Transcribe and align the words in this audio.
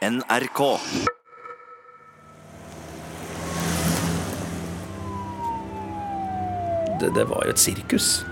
NRK. 0.00 0.78
Det, 7.00 7.10
det 7.14 7.24
var 7.24 7.44
jo 7.44 7.50
et 7.52 7.58
sirkus. 7.58 8.24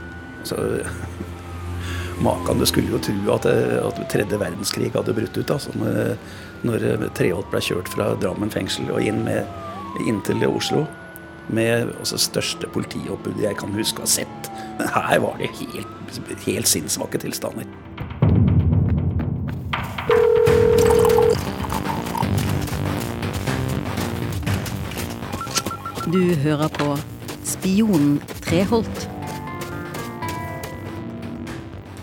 Så 0.49 0.57
Makan, 2.25 2.59
du 2.59 2.65
skulle 2.67 2.89
jo 2.89 3.01
tro 3.05 3.35
at, 3.35 3.47
at 3.53 4.01
tredje 4.09 4.41
verdenskrig 4.41 4.95
hadde 4.97 5.13
brutt 5.13 5.37
ut. 5.37 5.53
Altså, 5.53 5.75
når, 5.77 6.17
når 6.65 7.05
Treholt 7.19 7.53
ble 7.53 7.61
kjørt 7.61 7.93
fra 7.93 8.15
Drammen 8.17 8.53
fengsel 8.55 8.89
og 8.89 9.05
inn, 9.05 9.21
med, 9.29 9.45
inn 10.09 10.25
til 10.25 10.49
Oslo. 10.49 10.87
Med 11.53 11.93
altså, 11.99 12.17
største 12.17 12.69
politioppbudet 12.73 13.45
jeg 13.45 13.61
kan 13.61 13.77
huske 13.77 14.01
å 14.01 14.09
ha 14.09 14.15
sett. 14.17 14.53
Her 14.97 15.21
var 15.21 15.37
det 15.37 15.53
helt, 15.61 16.21
helt 16.49 16.77
sinnssvake 16.77 17.21
tilstander. 17.29 17.69
Du 26.09 26.23
hører 26.41 26.71
på 26.73 26.95
Spionen 27.45 28.15
Treholt. 28.41 29.01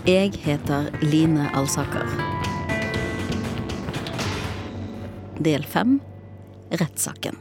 Jeg 0.05 0.35
heter 0.43 0.91
Line 1.01 1.47
Alsaker. 1.57 2.05
Del 5.41 5.65
fem 5.65 5.95
rettssaken. 6.69 7.39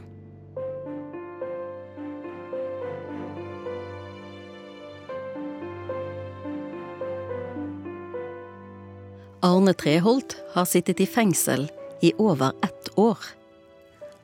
Arne 9.45 9.75
Treholt 9.77 10.33
har 10.55 10.65
sittet 10.65 11.03
i 11.03 11.05
fengsel 11.05 11.67
i 12.01 12.15
over 12.17 12.57
ett 12.65 12.89
år. 12.97 13.21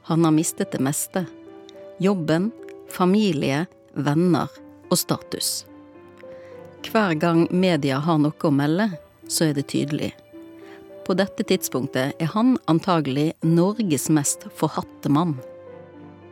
Han 0.10 0.26
har 0.26 0.34
mistet 0.34 0.74
det 0.74 0.82
meste. 0.82 1.28
Jobben, 2.02 2.48
familie, 2.90 3.68
venner 3.94 4.50
og 4.90 4.98
status. 4.98 5.68
Hver 6.88 7.14
gang 7.22 7.44
media 7.54 8.00
har 8.02 8.18
noe 8.18 8.48
å 8.48 8.50
melde, 8.50 8.88
så 9.30 9.52
er 9.52 9.60
det 9.60 9.68
tydelig. 9.70 10.10
På 11.06 11.14
dette 11.20 11.46
tidspunktet 11.46 12.18
er 12.18 12.32
han 12.34 12.56
antagelig 12.72 13.28
Norges 13.46 14.08
mest 14.10 14.48
forhatte 14.58 15.12
mann. 15.14 15.36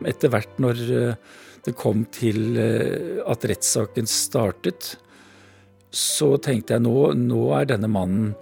Etter 0.02 0.32
hvert 0.34 0.58
når 0.58 0.82
eh, 0.96 1.20
det 1.62 1.76
kom 1.78 2.02
til 2.18 2.58
eh, 2.58 3.20
at 3.22 3.46
rettssaken 3.46 4.10
startet, 4.10 4.96
så 5.94 6.32
tenkte 6.42 6.80
jeg 6.80 6.86
nå, 6.88 7.12
nå 7.14 7.44
er 7.60 7.70
denne 7.70 7.92
mannen 7.94 8.32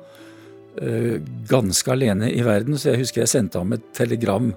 eh, 0.80 1.20
ganske 1.52 1.92
alene 1.92 2.32
i 2.32 2.40
verden. 2.46 2.80
Så 2.80 2.94
jeg 2.94 3.02
husker 3.04 3.26
jeg 3.26 3.34
sendte 3.34 3.60
ham 3.60 3.76
et 3.76 3.84
telegram. 3.92 4.48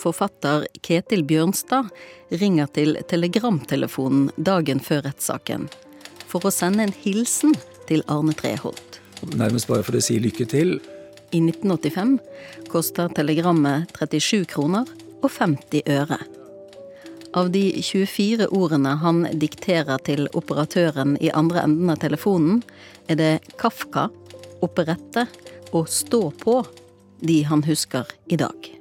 Forfatter 0.00 0.66
Ketil 0.86 1.26
Bjørnstad 1.28 1.90
ringer 2.40 2.70
til 2.72 2.96
telegramtelefonen 3.10 4.30
dagen 4.36 4.80
før 4.80 5.04
rettssaken 5.10 5.68
for 6.30 6.46
å 6.46 6.54
sende 6.54 6.86
en 6.86 6.96
hilsen 7.02 7.54
til 7.90 8.04
Arne 8.08 8.34
Treholt. 8.38 9.00
Nærmest 9.36 9.68
bare 9.68 9.84
for 9.84 9.98
å 9.98 10.02
si 10.04 10.16
lykke 10.22 10.46
til. 10.48 10.78
I 11.30 11.40
1985 11.42 12.16
koster 12.70 13.10
telegrammet 13.14 13.90
37 13.98 14.46
kroner 14.50 14.88
og 15.20 15.30
50 15.30 15.84
øre. 15.90 16.18
Av 17.36 17.50
de 17.54 17.62
24 17.78 18.48
ordene 18.56 18.96
han 19.04 19.22
dikterer 19.38 20.02
til 20.06 20.26
operatøren 20.34 21.14
i 21.22 21.30
andre 21.30 21.62
enden 21.68 21.92
av 21.92 22.00
telefonen, 22.02 22.64
er 23.06 23.20
det 23.20 23.30
Kafka, 23.60 24.08
operette 24.66 25.28
og 25.70 25.86
Stå 25.86 26.24
på 26.42 26.58
de 27.22 27.42
han 27.46 27.62
husker 27.68 28.10
i 28.26 28.40
dag. 28.40 28.79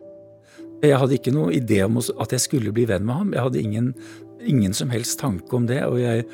Jeg 0.80 0.96
hadde 0.96 1.18
ikke 1.18 1.34
noe 1.36 1.52
idé 1.58 1.82
om 1.84 1.98
at 2.00 2.32
jeg 2.32 2.40
skulle 2.40 2.72
bli 2.76 2.86
venn 2.88 3.04
med 3.08 3.16
ham. 3.16 3.34
Jeg 3.36 3.44
hadde 3.50 3.62
ingen, 3.62 3.94
ingen 4.40 4.74
som 4.76 4.90
helst 4.94 5.20
tanke 5.20 5.56
om 5.56 5.68
det. 5.68 5.84
Og 5.84 6.00
jeg 6.00 6.26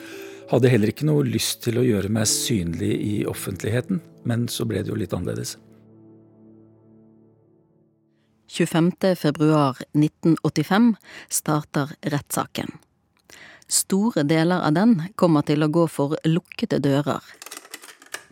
hadde 0.51 0.69
heller 0.69 0.87
ikke 0.91 1.07
noe 1.09 1.23
lyst 1.25 1.63
til 1.65 1.77
å 1.81 1.85
gjøre 1.85 2.09
meg 2.13 2.27
synlig 2.29 3.01
i 3.01 3.25
offentligheten. 3.25 4.01
Men 4.29 4.47
så 4.51 4.65
ble 4.69 4.83
det 4.85 4.91
jo 4.93 5.01
litt 5.01 5.13
annerledes. 5.17 5.57
25.2.1985 8.55 10.95
starter 11.33 11.87
rettssaken. 12.13 12.69
Store 13.67 14.23
deler 14.23 14.61
av 14.61 14.73
den 14.77 15.09
kommer 15.17 15.41
til 15.41 15.63
å 15.65 15.73
gå 15.73 15.87
for 15.89 16.15
lukkede 16.29 16.77
dører. 16.85 17.25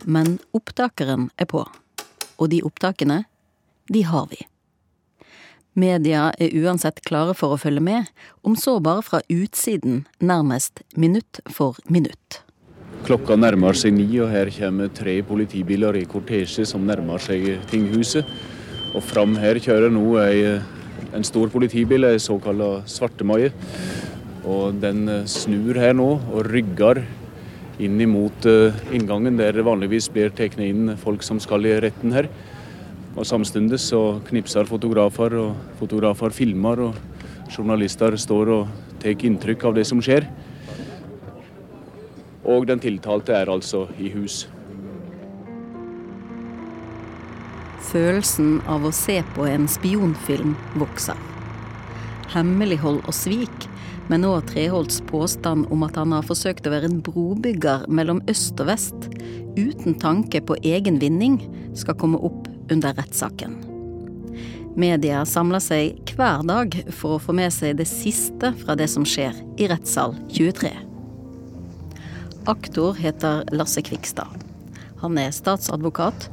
Men 0.06 0.38
opptakeren 0.54 1.30
er 1.40 1.46
på, 1.50 1.66
og 2.38 2.50
de 2.54 2.62
opptakene, 2.62 3.24
de 3.90 4.02
har 4.06 4.30
vi. 4.30 4.53
Media 5.74 6.28
er 6.38 6.52
uansett 6.62 7.00
klare 7.02 7.32
for 7.34 7.54
å 7.54 7.58
følge 7.58 7.82
med, 7.82 8.10
om 8.46 8.54
så 8.54 8.76
bare 8.78 9.02
fra 9.02 9.18
utsiden, 9.26 10.04
nærmest 10.22 10.84
minutt 10.94 11.40
for 11.50 11.80
minutt. 11.90 12.44
Klokka 13.04 13.34
nærmer 13.34 13.74
seg 13.74 13.96
ni, 13.96 14.06
og 14.22 14.30
her 14.30 14.52
kommer 14.54 14.92
tre 14.94 15.16
politibiler 15.26 15.98
i 15.98 16.04
kortesje 16.06 16.62
som 16.70 16.86
nærmer 16.86 17.18
seg 17.18 17.48
tinghuset. 17.72 18.30
Og 18.94 19.02
fram 19.02 19.34
her 19.42 19.58
kjører 19.58 19.90
nå 19.90 20.04
ei, 20.22 20.54
en 21.10 21.26
stor 21.26 21.50
politibil, 21.50 22.06
ei 22.06 22.22
såkalla 22.22 22.84
svartemaie. 22.86 23.50
Og 24.46 24.78
den 24.78 25.26
snur 25.26 25.74
her 25.82 25.98
nå 25.98 26.08
og 26.22 26.46
rygger 26.54 27.02
inn 27.82 27.98
imot 27.98 28.46
inngangen, 28.94 29.42
der 29.42 29.58
vanligvis 29.66 30.06
blir 30.14 30.30
tatt 30.30 30.54
inn 30.62 30.94
folk 31.02 31.26
som 31.26 31.42
skal 31.42 31.66
i 31.66 31.80
retten 31.82 32.14
her. 32.14 32.30
Og 33.14 33.26
Samtidig 33.26 33.78
så 33.78 34.18
knipser 34.26 34.66
fotografer, 34.66 35.36
og 35.38 35.78
fotografer 35.78 36.34
filmer, 36.34 36.80
og 36.88 36.94
journalister 37.54 38.16
står 38.18 38.50
og 38.50 38.72
tar 39.02 39.14
inntrykk 39.28 39.68
av 39.68 39.76
det 39.76 39.84
som 39.86 40.00
skjer. 40.02 40.26
Og 42.44 42.66
den 42.66 42.82
tiltalte 42.82 43.36
er 43.36 43.52
altså 43.52 43.86
i 44.02 44.10
hus. 44.12 44.44
Følelsen 47.84 48.58
av 48.66 48.82
å 48.82 48.90
se 48.92 49.20
på 49.36 49.46
en 49.46 49.68
spionfilm 49.70 50.56
vokser. 50.80 51.18
Hemmelighold 52.34 53.04
og 53.04 53.14
svik, 53.14 53.68
men 54.10 54.24
nå 54.24 54.32
Treholts 54.48 54.98
påstand 55.06 55.68
om 55.72 55.84
at 55.86 55.94
han 56.00 56.12
har 56.16 56.26
forsøkt 56.26 56.66
å 56.66 56.72
være 56.74 56.90
en 56.90 56.98
brobygger 57.06 57.86
mellom 57.86 58.24
øst 58.28 58.58
og 58.58 58.72
vest, 58.72 59.06
uten 59.54 59.94
tanke 60.02 60.42
på 60.42 60.58
egen 60.66 60.98
vinning, 60.98 61.38
skal 61.78 61.96
komme 62.00 62.18
opp 62.18 62.48
under 62.70 62.94
rettssaken. 62.94 63.56
Media 64.76 65.20
samler 65.28 65.62
seg 65.62 66.14
hver 66.16 66.42
dag 66.48 66.74
for 66.90 67.16
å 67.16 67.22
få 67.22 67.34
med 67.36 67.52
seg 67.54 67.76
det 67.78 67.86
siste 67.86 68.50
fra 68.64 68.74
det 68.78 68.88
som 68.90 69.04
skjer 69.06 69.36
i 69.60 69.68
rettssal 69.70 70.16
23. 70.34 70.72
Aktor 72.50 72.98
heter 72.98 73.44
Lasse 73.54 73.84
Kvikstad. 73.86 74.42
Han 75.00 75.20
er 75.20 75.30
statsadvokat, 75.32 76.26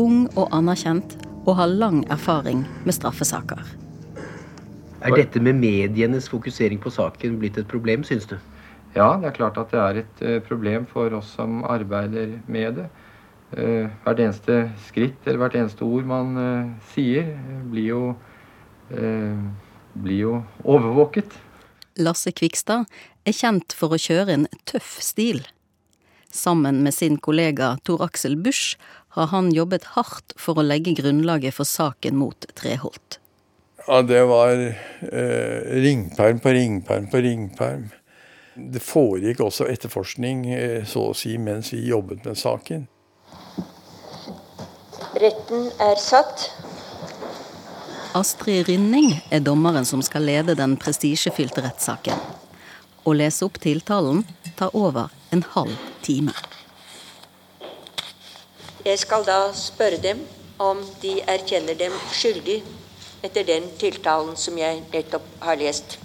ung 0.00 0.26
og 0.34 0.50
anerkjent, 0.56 1.14
og 1.44 1.58
har 1.60 1.70
lang 1.70 2.02
erfaring 2.12 2.64
med 2.84 2.96
straffesaker. 2.96 3.60
Er 5.04 5.12
dette 5.12 5.40
med 5.44 5.60
medienes 5.60 6.30
fokusering 6.32 6.80
på 6.80 6.90
saken 6.92 7.38
blitt 7.40 7.58
et 7.60 7.68
problem, 7.68 8.04
syns 8.08 8.26
du? 8.26 8.38
Ja, 8.96 9.14
det 9.20 9.28
er 9.28 9.36
klart 9.36 9.58
at 9.60 9.72
det 9.74 9.80
er 9.80 10.00
et 10.00 10.22
problem 10.48 10.86
for 10.88 11.12
oss 11.18 11.34
som 11.36 11.62
arbeider 11.68 12.38
med 12.48 12.80
det. 12.80 12.86
Hvert 13.54 14.18
eneste 14.18 14.54
skritt 14.88 15.26
eller 15.28 15.38
hvert 15.44 15.54
eneste 15.60 15.86
ord 15.86 16.06
man 16.08 16.32
sier, 16.90 17.28
blir 17.70 17.86
jo, 17.86 18.00
blir 18.90 20.18
jo 20.18 20.32
overvåket. 20.64 21.36
Lasse 22.02 22.32
Kvikstad 22.34 22.88
er 23.22 23.36
kjent 23.36 23.76
for 23.78 23.94
å 23.94 24.00
kjøre 24.00 24.34
en 24.34 24.48
tøff 24.66 24.96
stil. 25.04 25.44
Sammen 26.34 26.82
med 26.82 26.94
sin 26.94 27.20
kollega 27.22 27.76
Tor 27.86 28.02
Aksel 28.02 28.34
Busch 28.36 28.74
har 29.14 29.30
han 29.30 29.52
jobbet 29.54 29.92
hardt 29.94 30.34
for 30.34 30.58
å 30.58 30.64
legge 30.66 30.96
grunnlaget 30.98 31.54
for 31.54 31.68
saken 31.68 32.16
mot 32.18 32.48
Treholt. 32.58 33.20
Ja, 33.86 34.00
det 34.02 34.24
var 34.26 34.56
eh, 34.58 35.60
ringperm 35.84 36.40
på 36.42 36.54
ringperm 36.56 37.06
på 37.12 37.20
ringperm. 37.22 37.84
Det 38.54 38.82
foregikk 38.82 39.44
også 39.44 39.68
etterforskning 39.70 40.48
eh, 40.56 40.82
så 40.88 41.10
å 41.12 41.14
si 41.14 41.36
mens 41.38 41.70
vi 41.74 41.84
jobbet 41.86 42.26
med 42.26 42.40
saken. 42.40 42.88
Retten 45.14 45.68
er 45.78 45.94
satt. 46.02 46.48
Astrid 48.18 48.66
Rynning 48.66 49.12
er 49.30 49.44
dommeren 49.46 49.86
som 49.86 50.02
skal 50.02 50.26
lede 50.26 50.56
den 50.58 50.74
prestisjefylte 50.80 51.62
rettssaken. 51.62 52.18
Å 53.06 53.14
lese 53.14 53.46
opp 53.46 53.60
tiltalen 53.62 54.24
tar 54.58 54.74
over 54.74 55.14
en 55.30 55.44
halv 55.54 55.78
time. 56.02 56.34
Jeg 58.82 58.98
skal 59.04 59.22
da 59.28 59.38
spørre 59.54 60.02
dem 60.02 60.26
om 60.58 60.82
de 61.02 61.20
erkjenner 61.30 61.78
dem 61.78 61.94
skyldig 62.10 62.58
etter 63.22 63.46
den 63.46 63.70
tiltalen 63.78 64.34
som 64.34 64.58
jeg 64.58 64.82
nettopp 64.90 65.30
har 65.46 65.62
lest. 65.62 66.00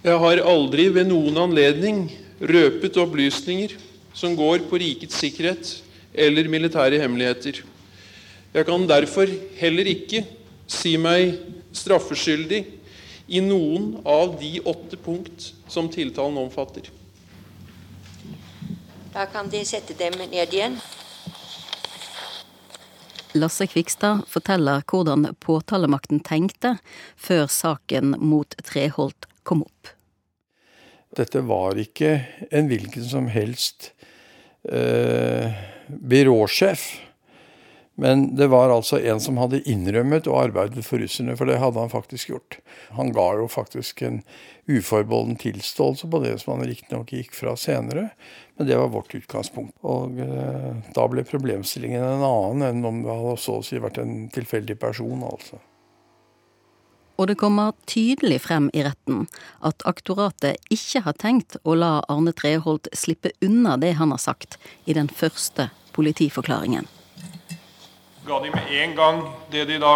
Jeg 0.00 0.16
har 0.16 0.46
aldri 0.48 0.88
ved 0.96 1.12
noen 1.12 1.44
anledning 1.44 2.06
røpet 2.40 2.96
opplysninger 2.96 3.76
som 4.16 4.32
går 4.38 4.64
på 4.70 4.80
rikets 4.80 5.20
sikkerhet 5.20 5.80
eller 6.16 6.48
militære 6.48 7.02
hemmeligheter. 7.04 7.66
Jeg 8.58 8.66
kan 8.66 8.88
derfor 8.90 9.30
heller 9.60 9.86
ikke 9.86 10.24
si 10.66 10.96
meg 10.98 11.36
straffeskyldig 11.76 12.58
i 13.30 13.42
noen 13.44 13.92
av 14.02 14.32
de 14.40 14.56
åtte 14.66 14.98
punkt 14.98 15.52
som 15.70 15.86
tiltalen 15.92 16.40
omfatter. 16.40 16.88
Da 19.14 19.28
kan 19.30 19.46
De 19.52 19.62
sette 19.62 19.94
dem 19.94 20.18
ned 20.18 20.50
igjen. 20.50 20.74
Lasse 23.38 23.68
Kvikstad 23.70 24.26
forteller 24.26 24.82
hvordan 24.90 25.28
påtalemakten 25.38 26.18
tenkte 26.26 26.80
før 27.14 27.46
saken 27.46 28.16
mot 28.18 28.58
Treholt 28.66 29.30
kom 29.46 29.62
opp. 29.62 29.94
Dette 31.14 31.46
var 31.46 31.78
ikke 31.78 32.16
en 32.50 32.66
hvilken 32.66 33.06
som 33.06 33.30
helst 33.30 33.92
eh, 34.66 35.54
byråsjef. 35.88 36.88
Men 38.00 38.36
det 38.36 38.46
var 38.46 38.70
altså 38.70 39.00
en 39.00 39.18
som 39.18 39.40
hadde 39.42 39.58
innrømmet 39.66 40.28
og 40.30 40.36
arbeidet 40.38 40.84
for 40.86 41.02
russerne, 41.02 41.34
for 41.34 41.50
det 41.50 41.56
hadde 41.58 41.82
han 41.82 41.90
faktisk 41.90 42.30
gjort. 42.30 42.60
Han 42.94 43.10
ga 43.10 43.24
jo 43.40 43.48
faktisk 43.50 44.04
en 44.06 44.20
uforbeholden 44.70 45.34
tilståelse 45.42 46.06
på 46.06 46.20
det 46.22 46.36
som 46.38 46.52
han 46.52 46.68
riktignok 46.68 47.10
gikk 47.10 47.32
fra 47.34 47.56
senere, 47.58 48.04
men 48.54 48.68
det 48.68 48.76
var 48.78 48.92
vårt 48.94 49.16
utgangspunkt. 49.18 49.74
Og 49.82 50.20
eh, 50.22 50.76
da 50.94 51.06
ble 51.10 51.24
problemstillingen 51.26 52.04
en 52.04 52.22
annen 52.22 52.62
enn 52.68 52.86
om 52.86 53.00
det 53.02 53.16
hadde 53.16 53.32
så 53.42 53.56
å 53.58 53.64
si 53.66 53.80
vært 53.82 53.98
en 53.98 54.28
tilfeldig 54.30 54.76
person, 54.78 55.24
altså. 55.26 55.58
Og 57.18 57.26
det 57.26 57.34
kommer 57.40 57.74
tydelig 57.90 58.44
frem 58.44 58.68
i 58.78 58.84
retten 58.86 59.24
at 59.66 59.82
aktoratet 59.90 60.70
ikke 60.70 61.02
har 61.02 61.18
tenkt 61.18 61.58
å 61.66 61.74
la 61.74 61.96
Arne 62.06 62.30
Treholt 62.30 62.86
slippe 62.94 63.34
unna 63.42 63.74
det 63.74 63.96
han 63.98 64.14
har 64.14 64.22
sagt 64.22 64.54
i 64.86 64.94
den 64.94 65.10
første 65.10 65.66
politiforklaringen 65.98 66.86
ga 68.28 68.40
de 68.44 68.52
med 68.52 68.72
en 68.82 68.96
gang 68.96 69.20
det 69.52 69.66
de 69.68 69.78
da 69.82 69.94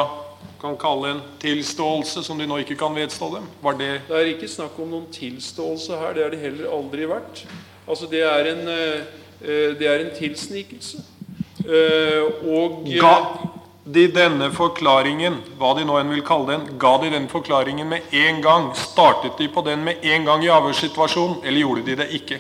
kan 0.63 0.77
kalle 0.79 1.11
en 1.11 1.23
tilståelse, 1.43 2.23
som 2.23 2.39
de 2.39 2.47
nå 2.47 2.61
ikke 2.63 2.79
kan 2.79 2.95
vedstå 2.95 3.29
dem? 3.35 3.49
Var 3.63 3.79
det 3.79 3.91
Det 4.09 4.19
er 4.19 4.31
ikke 4.31 4.49
snakk 4.49 4.79
om 4.79 4.93
noen 4.95 5.09
tilståelse 5.13 5.99
her. 5.99 6.15
Det 6.15 6.23
har 6.23 6.31
det 6.31 6.43
heller 6.43 6.71
aldri 6.71 7.09
vært. 7.11 7.43
Altså, 7.89 8.07
det 8.07 8.23
er 8.23 8.53
en, 8.53 8.69
eh, 8.69 9.75
det 9.79 9.89
er 9.91 10.05
en 10.05 10.15
tilsnikelse. 10.15 11.03
Eh, 11.67 12.23
og 12.47 12.87
Ga 12.87 13.17
de 13.85 14.07
denne 14.15 14.53
forklaringen, 14.55 15.41
hva 15.59 15.75
de 15.75 15.85
nå 15.85 15.99
enn 15.99 16.13
vil 16.15 16.23
kalle 16.23 16.55
den, 16.55 16.79
ga 16.79 16.97
de 17.03 17.11
den 17.11 17.27
forklaringen 17.29 17.89
med 17.89 18.15
en 18.15 18.41
gang? 18.43 18.71
Startet 18.79 19.39
de 19.39 19.49
på 19.49 19.65
den 19.67 19.83
med 19.85 19.99
en 20.03 20.25
gang 20.25 20.45
i 20.45 20.49
avhørssituasjonen, 20.49 21.43
eller 21.45 21.61
gjorde 21.61 21.87
de 21.87 21.97
det 21.97 22.09
ikke? 22.21 22.39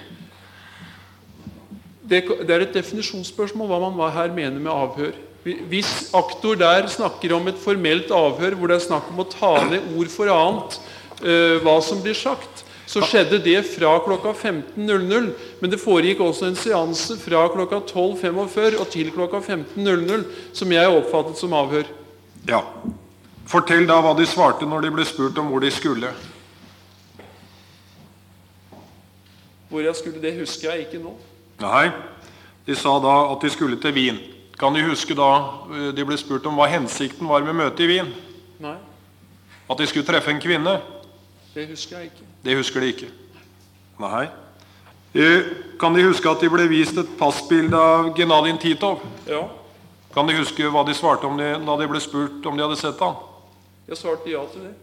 Det, 2.03 2.23
det 2.47 2.50
er 2.50 2.61
et 2.61 2.75
definisjonsspørsmål 2.75 3.67
hva 3.67 3.91
man 3.91 4.15
her 4.15 4.31
mener 4.31 4.61
med 4.61 4.71
avhør. 4.71 5.12
Hvis 5.43 6.12
aktor 6.15 6.59
der 6.59 6.87
snakker 6.87 7.35
om 7.35 7.49
et 7.50 7.59
formelt 7.59 8.12
avhør 8.15 8.55
hvor 8.55 8.71
det 8.71 8.79
er 8.79 8.85
snakk 8.85 9.09
om 9.11 9.25
å 9.25 9.31
ta 9.31 9.56
ned 9.67 9.89
ord 9.99 10.11
for 10.12 10.31
annet 10.31 10.77
uh, 11.25 11.56
hva 11.65 11.81
som 11.83 12.03
blir 12.05 12.15
sagt, 12.15 12.62
så 12.87 13.00
skjedde 13.06 13.41
det 13.43 13.62
fra 13.67 13.94
klokka 14.05 14.35
15.00. 14.37 15.31
Men 15.62 15.73
det 15.73 15.81
foregikk 15.81 16.21
også 16.23 16.50
en 16.50 16.59
seanse 16.59 17.17
fra 17.23 17.47
klokka 17.50 17.81
12.45 17.89 18.77
og 18.83 18.91
til 18.93 19.11
klokka 19.15 19.41
15.00 19.41 20.27
som 20.55 20.75
jeg 20.75 20.93
oppfattet 20.93 21.41
som 21.41 21.56
avhør. 21.56 21.88
Ja. 22.49 22.61
Fortell 23.49 23.87
da 23.88 23.99
hva 24.03 24.12
de 24.19 24.27
svarte 24.29 24.69
når 24.69 24.87
de 24.87 24.93
ble 24.95 25.06
spurt 25.09 25.41
om 25.41 25.50
hvor 25.50 25.65
de 25.65 25.73
skulle. 25.75 26.12
Hvor 29.73 29.83
jeg 29.83 29.97
skulle, 29.97 30.21
det 30.21 30.37
husker 30.37 30.71
jeg 30.71 30.87
ikke 30.87 31.03
nå. 31.03 31.17
Nei, 31.62 31.88
De 32.67 32.77
sa 32.79 32.93
da 33.03 33.15
at 33.33 33.43
de 33.43 33.50
skulle 33.50 33.81
til 33.81 33.95
Wien. 33.97 34.21
Kan 34.58 34.75
de 34.75 34.84
huske 34.87 35.14
da 35.16 35.31
eh, 35.72 35.88
de 35.96 36.04
ble 36.06 36.19
spurt 36.20 36.46
om 36.46 36.58
hva 36.58 36.69
hensikten 36.70 37.28
var 37.28 37.44
med 37.46 37.56
møtet 37.58 37.84
i 37.87 37.88
Wien? 37.90 38.12
Nei. 38.62 38.76
At 39.70 39.81
de 39.81 39.87
skulle 39.88 40.06
treffe 40.06 40.31
en 40.31 40.43
kvinne? 40.43 40.76
Det 41.54 41.66
husker 41.70 41.99
jeg 41.99 42.12
ikke. 42.12 42.28
Det 42.44 42.56
husker 42.58 42.81
de 42.84 42.93
ikke. 42.93 43.08
Nei. 44.02 44.26
Eh, 45.14 45.50
kan 45.81 45.94
de 45.94 46.04
huske 46.06 46.28
at 46.31 46.40
de 46.40 46.49
ble 46.52 46.69
vist 46.70 46.96
et 46.96 47.16
passbilde 47.20 47.76
av 47.76 48.12
Genadin 48.16 48.60
Titov? 48.60 49.02
Ja. 49.28 49.43
Kan 50.14 50.28
de 50.28 50.37
huske 50.37 50.69
hva 50.69 50.84
de 50.88 50.94
svarte 50.96 51.28
om 51.28 51.37
de, 51.40 51.50
da 51.64 51.76
de 51.81 51.88
ble 51.88 52.00
spurt 52.00 52.46
om 52.49 52.56
de 52.56 52.64
hadde 52.64 52.78
sett 52.81 53.00
han? 53.00 53.16
Jeg 53.88 53.99
svarte 54.00 54.31
ja 54.31 54.44
til 54.52 54.69
det. 54.69 54.75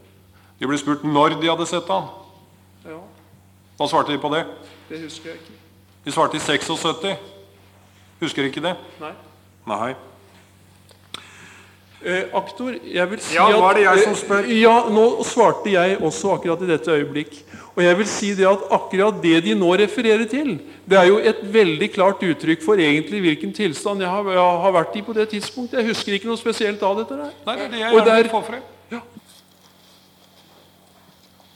De 0.59 0.67
ble 0.67 0.77
spurt 0.77 1.05
når 1.05 1.37
de 1.39 1.49
hadde 1.49 1.65
sett 1.69 1.89
han? 1.89 2.09
Ja. 2.85 2.99
Hva 3.79 3.87
svarte 3.89 4.13
de 4.13 4.21
på 4.21 4.31
det? 4.33 4.43
Det 4.89 5.01
husker 5.05 5.31
jeg 5.31 5.41
ikke. 5.41 5.57
De 6.05 6.13
svarte 6.13 6.37
i 6.37 6.43
76. 6.43 7.17
Husker 8.19 8.49
ikke 8.49 8.63
det? 8.65 8.75
Nei. 8.99 9.13
Nei. 9.69 9.93
Eh, 11.99 12.29
aktor, 12.31 12.71
jeg 12.79 13.09
vil 13.11 13.19
si 13.19 13.35
ja, 13.35 13.49
nå 13.51 13.59
er 13.67 13.75
det 13.75 13.81
jeg 13.83 14.03
som 14.05 14.13
spør. 14.15 14.45
Eh, 14.47 14.61
ja, 14.63 14.75
nå 14.87 15.05
svarte 15.27 15.73
jeg 15.73 15.97
også 15.99 16.31
akkurat 16.37 16.61
i 16.63 16.69
dette 16.69 16.95
øyeblikk. 16.95 17.41
Og 17.75 17.83
jeg 17.83 17.97
vil 17.99 18.07
si 18.07 18.29
det 18.35 18.47
at 18.47 18.63
akkurat 18.75 19.19
det 19.23 19.41
de 19.43 19.55
nå 19.55 19.73
refererer 19.81 20.23
til, 20.31 20.55
det 20.89 20.97
er 20.99 21.09
jo 21.09 21.19
et 21.19 21.43
veldig 21.53 21.91
klart 21.91 22.23
uttrykk 22.23 22.63
for 22.63 22.79
egentlig 22.79 23.19
hvilken 23.23 23.51
tilstand 23.55 24.03
jeg 24.03 24.09
har, 24.09 24.31
jeg 24.31 24.63
har 24.63 24.75
vært 24.79 24.95
i 24.95 25.03
på 25.03 25.15
det 25.15 25.27
tidspunktet. 25.35 25.81
Jeg 25.81 25.91
husker 25.91 26.15
ikke 26.15 26.31
noe 26.31 26.39
spesielt 26.39 26.83
av 26.87 26.97
dette 27.03 27.19
der. 27.19 27.35
Nei, 27.45 27.55
det 27.59 27.67
er 27.67 27.75
det 27.75 27.83
jeg 27.83 27.93
gjerne 27.99 28.17
vil 28.23 28.33
få 28.33 28.43
frem. 28.47 28.65
Ja. 28.95 29.03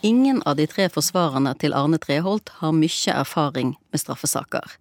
Ingen 0.04 0.44
av 0.44 0.60
de 0.60 0.68
tre 0.68 0.90
forsvarerne 0.92 1.56
til 1.56 1.76
Arne 1.76 2.00
Treholt 2.04 2.52
har 2.60 2.76
mye 2.76 3.16
erfaring 3.16 3.78
med 3.80 4.04
straffesaker. 4.04 4.76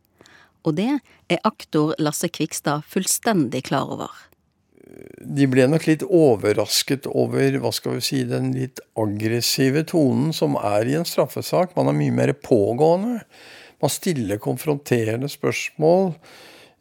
Og 0.62 0.76
det 0.78 0.90
er 1.32 1.42
aktor 1.48 1.96
Lasse 2.02 2.30
Kvikstad 2.30 2.86
fullstendig 2.88 3.64
klar 3.70 3.90
over. 3.94 4.12
De 5.22 5.46
ble 5.48 5.64
nok 5.70 5.86
litt 5.88 6.04
overrasket 6.04 7.06
over 7.08 7.56
hva 7.62 7.72
skal 7.74 7.96
vi 7.96 8.04
si, 8.04 8.22
den 8.28 8.52
litt 8.56 8.82
aggressive 8.98 9.84
tonen 9.88 10.32
som 10.36 10.58
er 10.60 10.90
i 10.90 10.96
en 10.98 11.08
straffesak. 11.08 11.76
Man 11.78 11.90
er 11.90 11.98
mye 11.98 12.14
mer 12.14 12.34
pågående. 12.36 13.22
Man 13.82 13.92
stiller 13.92 14.42
konfronterende 14.42 15.30
spørsmål. 15.32 16.12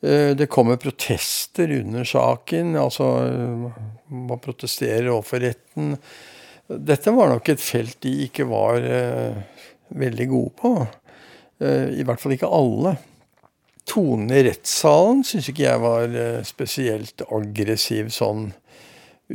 Eh, 0.01 0.31
det 0.37 0.49
kommer 0.51 0.81
protester 0.81 1.71
under 1.79 2.05
saken. 2.05 2.75
Altså, 2.77 3.07
man 4.09 4.43
protesterer 4.43 5.09
overfor 5.13 5.45
retten. 5.45 5.95
Dette 6.71 7.13
var 7.15 7.31
nok 7.31 7.49
et 7.51 7.61
felt 7.61 7.99
de 8.05 8.13
ikke 8.27 8.45
var 8.49 8.85
eh, 8.85 9.39
veldig 10.01 10.27
gode 10.31 10.53
på. 10.61 10.73
Eh, 11.61 11.97
I 12.01 12.05
hvert 12.07 12.21
fall 12.21 12.35
ikke 12.37 12.51
alle. 12.51 12.95
Tonen 13.91 14.31
i 14.31 14.43
rettssalen 14.47 15.23
syns 15.27 15.49
ikke 15.51 15.65
jeg 15.65 15.81
var 15.83 16.13
eh, 16.15 16.39
spesielt 16.47 17.25
aggressiv 17.27 18.11
sånn 18.13 18.51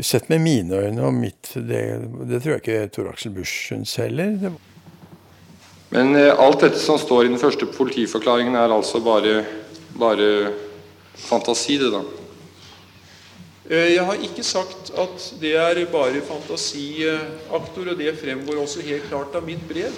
Sett 0.05 0.27
med 0.29 0.43
mine 0.45 0.77
øyne 0.77 1.07
og 1.09 1.15
mitt 1.17 1.55
Det, 1.55 1.83
det 2.29 2.43
tror 2.43 2.57
jeg 2.57 2.63
ikke 2.63 2.89
Tor 2.93 3.07
Aksel 3.09 3.33
Busch 3.33 3.71
syns 3.71 3.95
heller. 3.97 4.51
Men 5.93 6.13
eh, 6.19 6.33
alt 6.33 6.61
dette 6.65 6.81
som 6.81 6.99
står 7.01 7.25
i 7.25 7.31
den 7.31 7.41
første 7.41 7.69
politiforklaringen, 7.73 8.59
er 8.59 8.75
altså 8.75 9.01
bare, 9.01 9.39
bare 9.97 10.29
fantasi, 11.17 11.79
det, 11.81 11.93
da? 11.95 12.03
Eh, 13.71 13.95
jeg 13.95 14.05
har 14.05 14.27
ikke 14.29 14.45
sagt 14.45 14.93
at 15.01 15.31
det 15.41 15.55
er 15.63 15.81
bare 15.93 16.21
fantasiaktor, 16.29 17.95
og 17.95 17.97
det 18.03 18.19
fremgår 18.21 18.61
også 18.67 18.85
helt 18.85 19.09
klart 19.09 19.37
av 19.39 19.49
mitt 19.49 19.65
brev. 19.69 19.97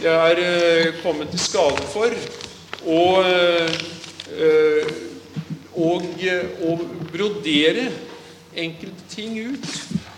Jeg 0.00 0.40
er 0.40 0.96
kommet 1.02 1.28
til 1.34 1.44
skade 1.44 1.84
for 1.92 2.16
og, 2.84 3.24
eh, 3.24 3.70
og, 5.74 6.06
og 6.64 6.84
brodere 7.12 7.88
enkelte 8.54 9.08
ting 9.10 9.38
ut 9.50 9.68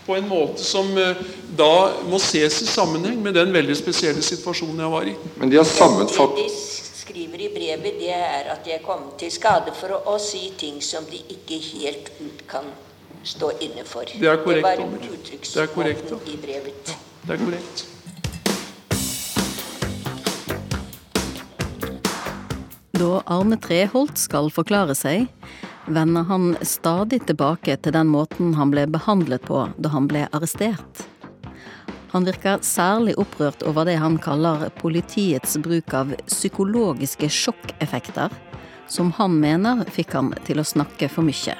på 0.07 0.15
en 0.15 0.27
måte 0.29 0.63
som 0.63 0.87
eh, 0.97 1.19
da 1.57 1.91
må 2.07 2.19
ses 2.21 2.61
i 2.63 2.69
sammenheng 2.69 3.19
med 3.23 3.35
den 3.35 3.51
veldig 3.53 3.75
spesielle 3.75 4.23
situasjonen 4.23 4.85
jeg 4.85 4.93
var 4.93 5.09
i. 5.09 5.15
Men 5.41 5.51
de 5.51 5.59
har 5.59 5.67
sammenfatt... 5.67 6.37
Det 6.37 6.47
de 6.47 6.93
skriver 7.01 7.41
i 7.41 7.49
brevet, 7.53 7.99
det 7.99 8.11
er 8.13 8.51
at 8.53 8.63
de 8.65 8.73
er 8.75 8.83
kommet 8.83 9.15
til 9.19 9.31
skade 9.31 9.73
for 9.75 9.95
å, 9.95 9.99
å 10.13 10.17
si 10.21 10.51
ting 10.59 10.79
som 10.83 11.07
de 11.09 11.19
ikke 11.35 11.59
helt 11.71 12.11
ut 12.19 12.43
kan 12.51 12.71
stå 13.27 13.51
inne 13.63 13.83
for. 13.87 14.07
Det 14.07 14.31
er 14.31 14.41
korrekt. 14.43 14.67
Det 14.67 14.87
var 14.87 15.13
uttrykksmåten 15.19 16.33
i 16.33 16.39
brevet. 16.41 16.91
Ja, 16.91 16.99
det 17.27 17.37
er 17.37 17.45
korrekt. 17.45 17.85
Da 22.97 23.19
Arne 23.29 23.59
Treholt 23.61 24.17
skal 24.17 24.47
forklare 24.49 24.95
seg, 24.97 25.27
vender 25.85 26.23
han 26.25 26.55
stadig 26.65 27.19
tilbake 27.27 27.75
til 27.83 27.93
den 27.93 28.07
måten 28.09 28.55
han 28.57 28.71
ble 28.73 28.87
behandlet 28.89 29.43
på 29.45 29.67
da 29.77 29.91
han 29.93 30.07
ble 30.09 30.23
arrestert. 30.33 31.03
Han 32.15 32.25
virker 32.25 32.63
særlig 32.65 33.13
opprørt 33.21 33.61
over 33.69 33.85
det 33.85 33.99
han 34.01 34.15
kaller 34.23 34.71
politiets 34.79 35.59
bruk 35.61 35.93
av 35.93 36.15
psykologiske 36.25 37.29
sjokkeffekter, 37.29 38.33
som 38.89 39.13
han 39.19 39.37
mener 39.43 39.85
fikk 39.93 40.17
han 40.17 40.33
til 40.47 40.63
å 40.63 40.65
snakke 40.65 41.11
for 41.11 41.27
mye. 41.27 41.53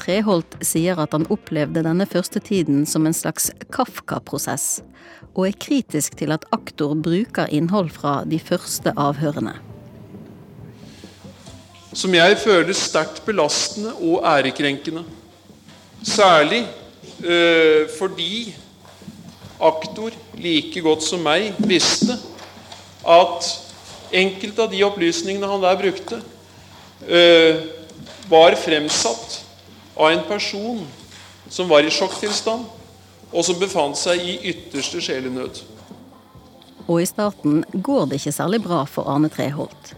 Treholt 0.00 0.56
sier 0.64 0.96
at 1.02 1.12
han 1.12 1.28
opplevde 1.28 1.84
denne 1.84 2.08
første 2.08 2.40
tiden 2.40 2.86
som 2.88 3.04
en 3.04 3.16
slags 3.16 3.50
Kafka-prosess, 3.74 4.80
og 5.34 5.44
er 5.50 5.60
kritisk 5.60 6.16
til 6.22 6.32
at 6.32 6.48
aktor 6.56 6.96
bruker 6.96 7.52
innhold 7.52 7.92
fra 7.92 8.22
de 8.24 8.40
første 8.40 8.96
avhørene 8.96 9.58
som 11.94 12.14
jeg 12.14 12.38
føler 12.42 12.74
sterkt 12.76 13.22
belastende 13.26 13.94
og 13.94 14.24
ærekrenkende. 14.26 15.04
Særlig 16.04 16.64
eh, 17.22 17.86
fordi 17.98 18.54
aktor 19.60 20.10
like 20.36 20.82
godt 20.82 21.06
som 21.06 21.22
meg 21.24 21.54
visste 21.62 22.18
at 23.06 23.48
enkelte 24.14 24.66
av 24.66 24.72
de 24.72 24.82
opplysningene 24.86 25.48
han 25.48 25.62
der 25.62 25.80
brukte, 25.80 26.20
eh, 27.06 27.62
var 28.28 28.56
fremsatt 28.58 29.40
av 29.96 30.10
en 30.10 30.24
person 30.28 30.82
som 31.50 31.68
var 31.68 31.84
i 31.84 31.92
sjokktilstand, 31.92 32.64
og 33.34 33.44
som 33.44 33.58
befant 33.58 33.98
seg 33.98 34.22
i 34.22 34.38
ytterste 34.50 35.00
sjelenød. 35.02 35.60
Og 36.86 37.00
i 37.02 37.08
starten 37.08 37.62
går 37.72 38.08
det 38.08 38.20
ikke 38.20 38.34
særlig 38.34 38.62
bra 38.64 38.84
for 38.88 39.08
Arne 39.10 39.30
Treholt. 39.32 39.94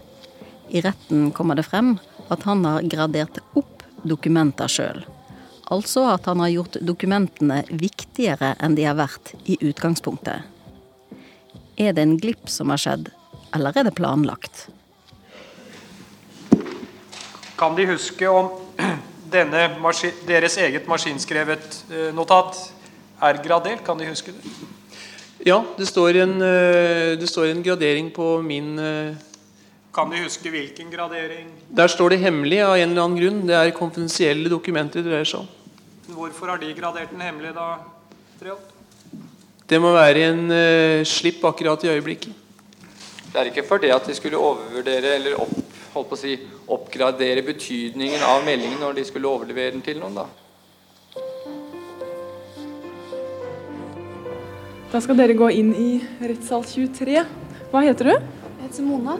I 0.69 0.81
retten 0.81 1.31
kommer 1.31 1.55
det 1.55 1.63
frem 1.63 1.95
at 2.27 2.43
han 2.43 2.65
har 2.67 2.83
gradert 2.91 3.39
opp 3.55 3.83
dokumenter 4.03 4.67
sjøl. 4.71 5.03
Altså 5.67 6.05
at 6.13 6.27
han 6.29 6.39
har 6.43 6.51
gjort 6.53 6.77
dokumentene 6.83 7.61
viktigere 7.69 8.53
enn 8.63 8.75
de 8.77 8.85
har 8.87 8.97
vært 8.99 9.33
i 9.45 9.57
utgangspunktet. 9.59 10.43
Er 11.77 11.93
det 11.93 12.03
en 12.03 12.17
glipp 12.19 12.47
som 12.49 12.71
har 12.73 12.81
skjedd, 12.81 13.11
eller 13.55 13.75
er 13.75 13.87
det 13.87 13.95
planlagt? 13.97 14.67
Kan 17.57 17.75
De 17.75 17.87
huske 17.89 18.29
om 18.29 18.51
denne 19.35 19.67
deres 20.27 20.57
eget 20.61 20.87
maskinskrevet 20.87 21.83
eh, 21.91 22.09
notat 22.15 22.59
er 23.21 23.39
gradert? 23.43 23.83
Kan 23.85 23.99
De 23.99 24.07
huske 24.09 24.35
det? 24.35 24.55
Ja, 25.45 25.61
det 25.77 25.87
står 25.89 26.17
en, 26.23 26.41
eh, 26.41 27.15
det 27.19 27.27
står 27.29 27.51
en 27.51 27.63
gradering 27.63 28.11
på 28.11 28.41
min 28.41 28.77
eh, 28.79 29.15
Kan 29.97 30.11
De 30.13 30.19
huske 30.21 30.51
hvilken 30.53 30.91
gradering? 30.93 31.47
Der 31.73 31.87
står 31.87 32.09
det 32.09 32.19
'hemmelig' 32.21 32.61
av 32.61 32.75
en 32.77 32.89
eller 32.89 33.01
annen 33.01 33.17
grunn. 33.17 33.47
Det 33.47 33.55
er 33.55 33.71
konfidensielle 33.71 34.49
dokumenter 34.49 35.01
det 35.01 35.09
dreier 35.09 35.25
seg 35.25 35.39
om. 35.39 35.47
Hvorfor 36.13 36.51
har 36.53 36.57
de 36.57 36.73
gradert 36.73 37.09
den 37.09 37.21
hemmelig 37.21 37.55
da, 37.55 37.79
Treholt? 38.39 38.69
Det 39.67 39.81
må 39.81 39.93
være 39.93 40.29
en 40.29 40.51
uh, 40.51 41.03
slipp 41.03 41.41
akkurat 41.43 41.83
i 41.83 41.89
øyeblikket. 41.89 42.29
Det 43.33 43.41
er 43.41 43.49
ikke 43.49 43.65
for 43.65 43.77
det 43.77 43.89
at 43.89 44.05
de 44.05 44.13
skulle 44.13 44.37
overvurdere 44.37 45.15
eller 45.15 45.41
opp, 45.41 45.57
holdt 45.95 46.09
på 46.09 46.13
å 46.13 46.21
si, 46.21 46.37
oppgradere 46.67 47.41
betydningen 47.41 48.21
av 48.21 48.45
meldingen 48.45 48.79
når 48.79 49.01
de 49.01 49.03
skulle 49.03 49.27
overlevere 49.27 49.71
den 49.71 49.81
til 49.81 49.97
noen, 49.97 50.13
da. 50.13 50.27
Da 54.93 55.01
skal 55.01 55.17
dere 55.17 55.33
gå 55.33 55.49
inn 55.49 55.73
i 55.73 55.91
rettssal 56.21 56.63
23. 56.63 57.25
Hva 57.73 57.81
heter 57.81 58.13
du? 58.13 58.13
Jeg 58.13 58.67
heter 58.69 58.83
Mona. 58.93 59.17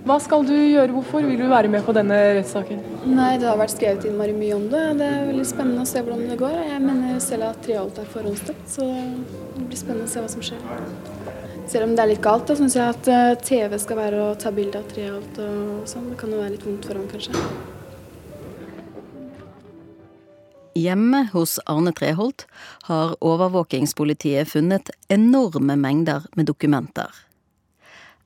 Hva 0.00 0.16
skal 0.22 0.46
du 0.48 0.54
gjøre? 0.54 0.94
Hvorfor 0.94 1.26
vil 1.28 1.36
du 1.36 1.48
være 1.50 1.68
med 1.68 1.84
på 1.84 1.92
denne 1.92 2.16
rettssaken? 2.38 2.78
Nei, 3.12 3.34
Det 3.38 3.48
har 3.48 3.58
vært 3.60 3.74
skrevet 3.74 4.06
innmari 4.08 4.32
mye 4.32 4.56
om 4.56 4.68
det. 4.72 4.84
Det 4.96 5.06
er 5.06 5.26
veldig 5.28 5.44
spennende 5.46 5.84
å 5.84 5.90
se 5.90 6.00
hvordan 6.00 6.22
det 6.30 6.38
går. 6.40 6.56
Jeg 6.70 6.80
mener 6.84 7.18
selv 7.20 7.50
at 7.50 7.60
Trialt 7.66 8.00
er 8.00 8.08
forhåndsdømt, 8.14 8.64
så 8.66 8.86
det 8.88 9.66
blir 9.66 9.80
spennende 9.82 10.08
å 10.08 10.12
se 10.14 10.24
hva 10.24 10.30
som 10.32 10.46
skjer. 10.46 10.64
Selv 11.68 11.86
om 11.86 11.92
det 11.94 12.02
er 12.02 12.10
litt 12.14 12.24
galt, 12.24 12.48
da 12.48 12.56
syns 12.56 12.74
jeg 12.74 12.96
at 12.96 13.10
eh, 13.12 13.34
TV 13.44 13.76
skal 13.78 14.00
være 14.00 14.24
å 14.24 14.32
ta 14.40 14.50
bilde 14.50 14.80
av 14.80 14.88
Trialt 14.90 15.42
og 15.44 15.84
sånn. 15.86 16.08
Det 16.10 16.18
kan 16.18 16.32
jo 16.32 16.40
være 16.40 16.56
litt 16.56 16.66
vondt 16.66 16.88
for 16.88 16.98
ham, 16.98 17.06
kanskje. 17.12 17.36
Hjemme 20.80 21.26
hos 21.34 21.58
Arne 21.68 21.92
Treholt 21.92 22.46
har 22.88 23.18
overvåkingspolitiet 23.20 24.48
funnet 24.48 24.94
enorme 25.12 25.76
mengder 25.76 26.24
med 26.38 26.48
dokumenter. 26.48 27.10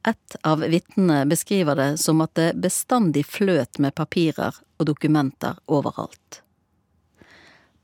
Et 0.04 0.36
av 0.44 0.60
vitnene 0.60 1.24
beskriver 1.26 1.76
det 1.76 1.90
som 1.98 2.20
at 2.20 2.34
det 2.36 2.52
bestandig 2.60 3.24
fløt 3.26 3.78
med 3.80 3.94
papirer 3.96 4.56
og 4.78 4.88
dokumenter 4.90 5.56
overalt. 5.66 6.42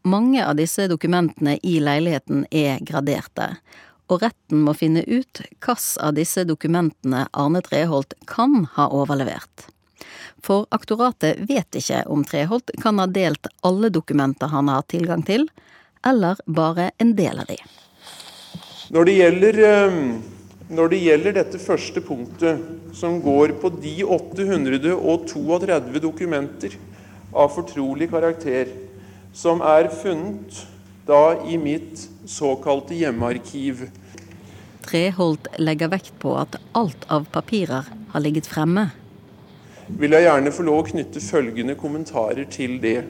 Mange 0.04 0.44
av 0.44 0.56
disse 0.56 0.86
dokumentene 0.88 1.58
i 1.62 1.78
leiligheten 1.80 2.46
er 2.50 2.80
graderte, 2.84 3.54
og 4.10 4.24
retten 4.24 4.64
må 4.66 4.74
finne 4.76 5.02
ut 5.06 5.40
hvilke 5.40 5.76
av 6.00 6.16
disse 6.16 6.44
dokumentene 6.48 7.26
Arne 7.32 7.60
Treholt 7.64 8.16
kan 8.28 8.64
ha 8.76 8.88
overlevert. 8.96 9.68
For 10.42 10.66
aktoratet 10.76 11.40
vet 11.48 11.76
ikke 11.76 12.02
om 12.08 12.24
Treholt 12.24 12.72
kan 12.82 12.98
ha 13.00 13.06
delt 13.06 13.48
alle 13.60 13.92
dokumenter 13.92 14.52
han 14.52 14.68
har 14.72 14.88
tilgang 14.88 15.22
til, 15.24 15.48
eller 16.04 16.40
bare 16.46 16.90
en 16.98 17.14
del 17.16 17.40
av 17.40 17.48
de. 17.48 17.58
Når 18.90 19.06
det 19.06 19.16
gjelder 19.20 19.60
eh, 19.68 19.98
når 20.70 20.92
det 20.92 21.00
gjelder 21.02 21.34
dette 21.34 21.58
første 21.58 22.00
punktet, 22.04 22.60
som 22.94 23.18
går 23.22 23.56
på 23.62 23.72
de 23.82 23.96
832 24.06 26.02
dokumenter 26.02 26.76
av 27.34 27.50
fortrolig 27.54 28.10
karakter 28.10 28.70
som 29.34 29.62
er 29.62 29.88
funnet 29.94 30.62
da 31.06 31.40
i 31.46 31.58
mitt 31.58 32.06
såkalte 32.28 32.94
hjemmearkiv. 32.98 33.88
Treholt 34.86 35.48
legger 35.58 35.90
vekt 35.92 36.14
på 36.22 36.34
at 36.38 36.58
alt 36.78 37.06
av 37.10 37.26
papirer 37.34 37.90
har 38.12 38.22
ligget 38.22 38.48
fremme. 38.50 38.88
Vil 39.90 40.14
jeg 40.14 40.26
gjerne 40.26 40.54
få 40.54 40.66
lov 40.66 40.84
å 40.84 40.86
knytte 40.86 41.22
følgende 41.22 41.74
kommentarer 41.78 42.46
til 42.50 42.78
det. 42.82 43.00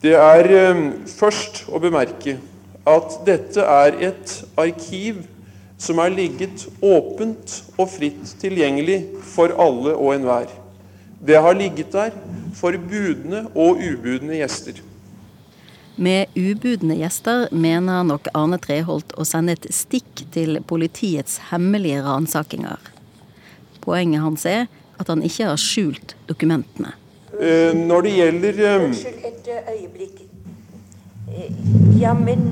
Det 0.00 0.14
er 0.14 0.46
eh, 0.54 0.84
først 1.10 1.64
å 1.68 1.82
bemerke 1.82 2.38
at 2.88 3.18
dette 3.26 3.66
er 3.66 3.98
et 4.10 4.36
arkiv 4.58 5.24
som 5.80 6.00
er 6.02 6.12
ligget 6.12 6.66
åpent 6.84 7.56
og 7.78 7.88
fritt 7.88 8.34
tilgjengelig 8.42 9.00
for 9.32 9.54
alle 9.56 9.94
og 9.96 10.14
enhver. 10.14 10.50
Det 11.20 11.40
har 11.40 11.56
ligget 11.56 11.92
der 11.92 12.14
for 12.56 12.76
budne 12.76 13.46
og 13.54 13.80
ubudne 13.80 14.40
gjester. 14.40 14.80
Med 16.00 16.32
ubudne 16.36 16.96
gjester 17.00 17.48
mener 17.52 18.04
nok 18.08 18.28
Arne 18.36 18.60
Treholt 18.60 19.12
å 19.20 19.26
sende 19.28 19.56
et 19.56 19.68
stikk 19.74 20.24
til 20.32 20.60
politiets 20.68 21.38
hemmelige 21.50 22.04
ransakinger. 22.06 22.80
Poenget 23.84 24.24
hans 24.24 24.46
er 24.48 24.66
at 25.00 25.08
han 25.08 25.24
ikke 25.24 25.48
har 25.48 25.60
skjult 25.60 26.16
dokumentene. 26.28 26.94
Eh, 27.40 27.72
når 27.76 28.04
det 28.04 28.16
gjelder 28.16 28.64
eh, 28.64 28.84
Unnskyld 28.84 29.28
et 29.28 29.52
øyeblikk. 29.74 30.24
Eh, 31.30 31.52
ja, 32.00 32.12
men 32.16 32.48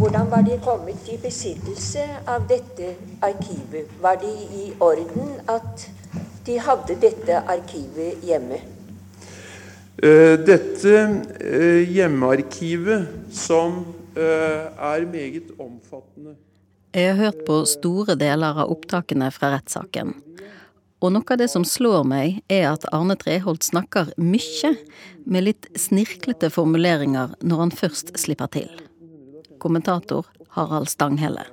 hvordan 0.00 0.30
var 0.30 0.42
de 0.42 0.56
kommet 0.64 1.08
i 1.12 1.18
besittelse 1.20 2.02
av 2.28 2.46
dette 2.48 2.94
arkivet? 3.20 3.90
Var 4.00 4.16
de 4.22 4.30
i 4.56 4.70
orden 4.80 5.34
at 5.52 5.84
de 6.46 6.56
hadde 6.56 6.96
dette 7.02 7.42
arkivet 7.44 8.24
hjemme? 8.24 8.62
Eh, 10.00 10.38
dette 10.40 10.94
eh, 11.44 11.82
hjemmearkivet, 11.84 13.12
som 13.28 13.82
eh, 14.16 14.72
er 14.72 15.04
meget 15.04 15.52
omfattende 15.58 16.38
Jeg 16.96 17.12
har 17.12 17.20
hørt 17.20 17.44
på 17.46 17.60
store 17.68 18.16
deler 18.16 18.64
av 18.64 18.72
opptakene 18.72 19.28
fra 19.30 19.52
rettssaken. 19.52 20.16
Og 21.00 21.12
noe 21.12 21.28
av 21.28 21.44
det 21.44 21.52
som 21.52 21.64
slår 21.64 22.08
meg, 22.08 22.40
er 22.48 22.70
at 22.72 22.88
Arne 22.88 23.20
Treholt 23.20 23.68
snakker 23.68 24.14
mye 24.16 24.76
med 25.28 25.50
litt 25.52 25.68
snirklete 25.76 26.48
formuleringer 26.48 27.36
når 27.44 27.66
han 27.66 27.80
først 27.84 28.16
slipper 28.20 28.48
til 28.56 28.89
kommentator 29.60 30.26
Harald 30.56 30.88
Stanghelle. 30.88 31.44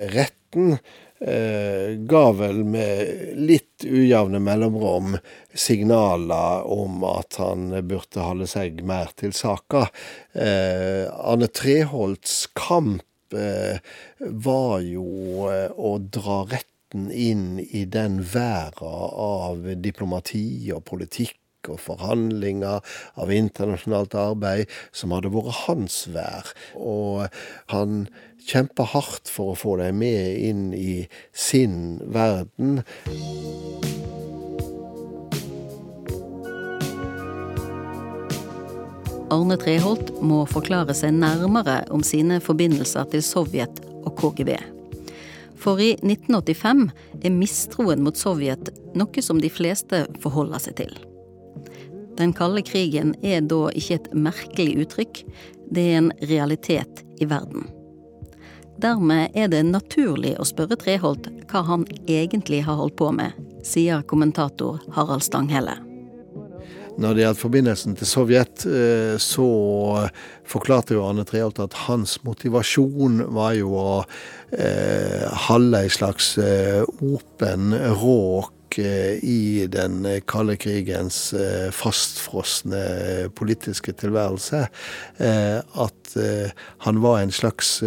Retten 0.00 0.78
eh, 1.20 1.96
ga 1.98 2.32
vel 2.32 2.62
med 2.64 3.34
litt 3.38 3.84
ujevne 3.84 4.40
mellomrom 4.42 5.16
signaler 5.54 6.66
om 6.72 7.04
at 7.04 7.38
han 7.42 7.70
burde 7.88 8.24
holde 8.24 8.48
seg 8.50 8.82
mer 8.86 9.12
til 9.18 9.34
saka. 9.36 9.88
Eh, 10.32 11.04
Arne 11.08 11.50
Treholts 11.52 12.46
kamp 12.58 13.36
eh, 13.36 13.78
var 14.18 14.80
jo 14.86 15.48
å 15.48 15.98
dra 15.98 16.42
retten 16.48 17.10
inn 17.12 17.58
i 17.60 17.84
den 17.84 18.22
verden 18.24 19.12
av 19.28 19.68
diplomati 19.76 20.72
og 20.72 20.86
politikk 20.88 21.36
og 21.72 21.82
forhandlinger, 21.82 22.82
av 23.18 23.32
internasjonalt 23.34 24.16
arbeid, 24.18 24.70
som 24.92 25.14
hadde 25.14 25.32
vært 25.34 25.64
hans 25.66 26.02
vær. 26.14 26.52
Og 26.78 27.28
han 27.72 28.06
kjempa 28.48 28.86
hardt 28.94 29.30
for 29.30 29.52
å 29.52 29.58
få 29.58 29.76
dem 29.82 30.00
med 30.02 30.38
inn 30.48 30.68
i 30.76 31.04
sin 31.36 31.98
verden. 32.08 32.82
Arne 39.28 39.58
Treholt 39.60 40.14
må 40.24 40.40
forklare 40.48 40.94
seg 40.96 41.12
nærmere 41.18 41.82
om 41.92 42.00
sine 42.06 42.38
forbindelser 42.40 43.10
til 43.12 43.24
Sovjet 43.24 43.82
og 44.08 44.14
KGB. 44.16 44.54
For 45.58 45.82
i 45.82 45.90
1985 46.00 46.86
er 47.18 47.34
mistroen 47.34 48.04
mot 48.06 48.16
Sovjet 48.16 48.70
noe 48.96 49.24
som 49.24 49.42
de 49.42 49.50
fleste 49.52 50.06
forholder 50.22 50.64
seg 50.64 50.78
til. 50.80 50.96
Den 52.18 52.32
kalde 52.34 52.64
krigen 52.66 53.14
er 53.22 53.44
da 53.46 53.68
ikke 53.78 54.00
et 54.00 54.12
merkelig 54.14 54.72
uttrykk, 54.84 55.24
det 55.70 55.84
er 55.84 55.98
en 56.00 56.12
realitet 56.26 57.04
i 57.22 57.28
verden. 57.30 57.68
Dermed 58.78 59.34
er 59.34 59.50
det 59.50 59.64
naturlig 59.66 60.36
å 60.38 60.46
spørre 60.46 60.78
Treholt 60.78 61.28
hva 61.50 61.64
han 61.66 61.84
egentlig 62.06 62.62
har 62.66 62.78
holdt 62.78 62.98
på 62.98 63.10
med, 63.14 63.34
sier 63.66 64.04
kommentator 64.06 64.78
Harald 64.94 65.26
Stanghelle. 65.26 65.74
Når 66.98 67.14
det 67.14 67.22
gjaldt 67.22 67.42
forbindelsen 67.42 67.94
til 67.98 68.08
Sovjet, 68.10 68.64
eh, 68.66 69.14
så 69.22 69.48
forklarte 70.46 70.96
jo 70.96 71.04
Arne 71.06 71.22
Treholt 71.26 71.60
at 71.62 71.76
hans 71.86 72.16
motivasjon 72.26 73.20
var 73.34 73.54
jo 73.54 73.76
å 73.78 73.92
eh, 74.50 75.26
holde 75.46 75.84
ei 75.84 75.92
slags 75.94 76.32
eh, 76.42 76.82
åpen 76.98 77.76
råk 78.02 78.57
eh, 78.76 79.16
i 79.24 79.66
den 79.70 80.02
kalde 80.28 80.58
krigens 80.60 81.32
eh, 81.32 81.70
fastfrosne 81.72 83.30
politiske 83.38 83.94
tilværelse. 83.96 84.66
Eh, 85.18 85.58
at 85.58 86.18
han 86.84 87.00
var 87.04 87.20
en 87.20 87.32
slags 87.34 87.82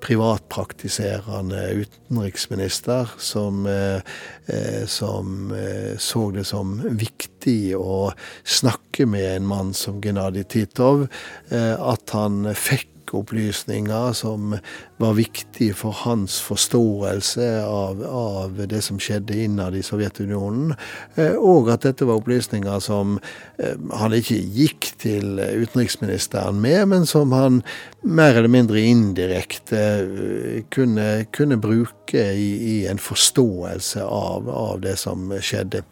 privatpraktiserende 0.00 1.70
utenriksminister 1.70 3.08
som, 3.18 3.66
eh, 3.66 4.00
eh, 4.46 4.86
som 4.86 5.52
eh, 5.52 5.96
så 5.98 6.30
det 6.30 6.44
som 6.46 6.78
viktig 6.82 7.76
å 7.76 8.12
snakke 8.44 9.06
med 9.06 9.36
en 9.36 9.46
mann 9.46 9.74
som 9.74 10.00
Gennadij 10.02 10.48
Titov. 10.48 11.06
At 11.50 12.10
han 12.14 12.54
fikk 12.54 12.88
opplysninger 13.14 14.12
som 14.12 14.56
var 14.98 15.14
viktige 15.16 15.74
for 15.78 15.94
hans 16.04 16.40
forståelse 16.42 17.62
av, 17.64 18.02
av 18.04 18.66
det 18.70 18.82
som 18.84 18.98
skjedde 19.00 19.44
innad 19.44 19.76
i 19.78 19.82
Sovjetunionen. 19.86 20.74
Eh, 21.14 21.36
og 21.38 21.70
at 21.72 21.82
dette 21.86 22.04
var 22.08 22.16
opplysninger 22.20 22.78
som 22.84 23.18
eh, 23.58 23.76
han 24.00 24.12
ikke 24.16 24.38
gikk 24.38 24.92
til 25.00 25.38
utenriksministeren 25.38 26.60
med, 26.60 26.88
men 26.92 27.06
som 27.06 27.32
han 27.36 27.62
mer 28.02 28.36
eller 28.36 28.48
mindre 28.52 28.80
indirekte 28.82 29.78
eh, 29.78 30.64
kunne, 30.74 31.24
kunne 31.34 31.56
bruke 31.62 32.22
i, 32.34 32.50
i, 32.74 32.86
en 32.90 32.98
forståelse 32.98 34.02
av, 34.04 34.50
av 34.50 34.80
det 34.84 34.96
som 35.00 35.32
skjedde. 35.38 35.82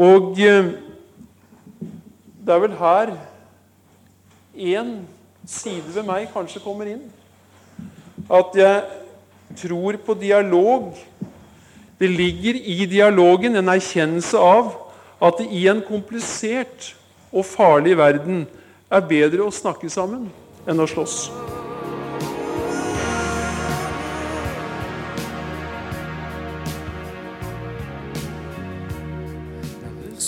Og 0.00 0.36
det 0.36 0.52
er 2.54 2.60
vel 2.62 2.74
her 2.78 3.10
én 4.56 4.88
side 5.50 5.94
ved 5.94 6.06
meg 6.06 6.30
kanskje 6.32 6.62
kommer 6.62 6.88
inn. 6.90 7.02
At 8.30 8.54
jeg 8.54 8.84
tror 9.58 9.98
på 10.06 10.14
dialog. 10.14 10.94
Det 12.00 12.10
ligger 12.10 12.56
i 12.56 12.86
dialogen 12.88 13.56
en 13.56 13.68
erkjennelse 13.68 14.38
av 14.38 14.72
at 15.20 15.40
det 15.40 15.50
i 15.52 15.66
en 15.68 15.82
komplisert 15.84 16.94
og 17.30 17.44
farlig 17.44 17.96
verden 17.98 18.46
er 18.90 19.04
bedre 19.06 19.44
å 19.44 19.52
snakke 19.52 19.90
sammen 19.92 20.30
enn 20.66 20.80
å 20.80 20.88
slåss. 20.88 21.28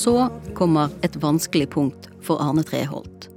Så 0.03 0.17
kommer 0.59 0.91
et 1.07 1.17
vanskelig 1.23 1.71
punkt 1.73 2.11
for 2.21 2.43
Arne 2.43 2.67
Treholt 2.67 3.33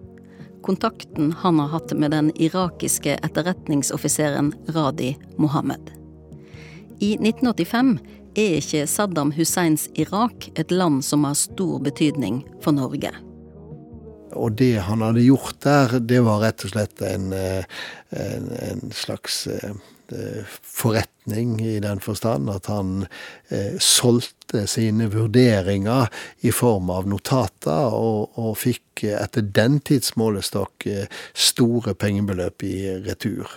kontakten 0.65 1.31
han 1.31 1.59
har 1.59 1.67
hatt 1.75 1.93
med 1.93 2.11
den 2.11 2.31
irakiske 2.41 3.19
etterretningsoffiseren 3.23 4.53
Radi 4.67 5.13
Mohammed. 5.37 5.91
I 6.99 7.13
1985 7.13 7.97
er 8.35 8.57
ikke 8.59 8.85
Saddam 8.87 9.31
Husseins 9.35 9.87
Irak 9.93 10.49
et 10.55 10.71
land 10.71 11.03
som 11.05 11.23
har 11.27 11.37
stor 11.39 11.79
betydning 11.83 12.43
for 12.63 12.75
Norge. 12.75 13.11
Og 14.35 14.55
det 14.59 14.75
han 14.87 15.03
hadde 15.05 15.25
gjort 15.25 15.59
der, 15.65 15.99
det 15.99 16.21
var 16.25 16.43
rett 16.43 16.65
og 16.67 16.73
slett 16.75 17.01
en, 17.05 17.31
eh, 17.33 17.63
en, 18.15 18.49
en 18.69 18.91
slags 18.95 19.45
eh, 19.47 19.75
forretning 20.61 21.61
i 21.61 21.79
den 21.79 21.99
forstand 21.99 22.49
at 22.53 22.69
han 22.69 23.07
eh, 23.49 23.77
solgte 23.79 24.65
sine 24.69 25.07
vurderinger 25.13 26.11
i 26.45 26.51
form 26.53 26.91
av 26.93 27.07
notater, 27.09 27.95
og, 27.95 28.37
og 28.37 28.57
fikk 28.61 29.05
etter 29.09 29.45
den 29.55 29.79
tids 29.79 30.15
målestokk 30.19 30.87
eh, 30.91 31.07
store 31.33 31.95
pengebeløp 31.97 32.63
i 32.67 32.75
retur. 33.05 33.49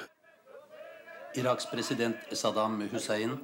Iraks 1.39 1.69
president 1.71 2.33
Saddam 2.33 2.81
Hussein 2.91 3.37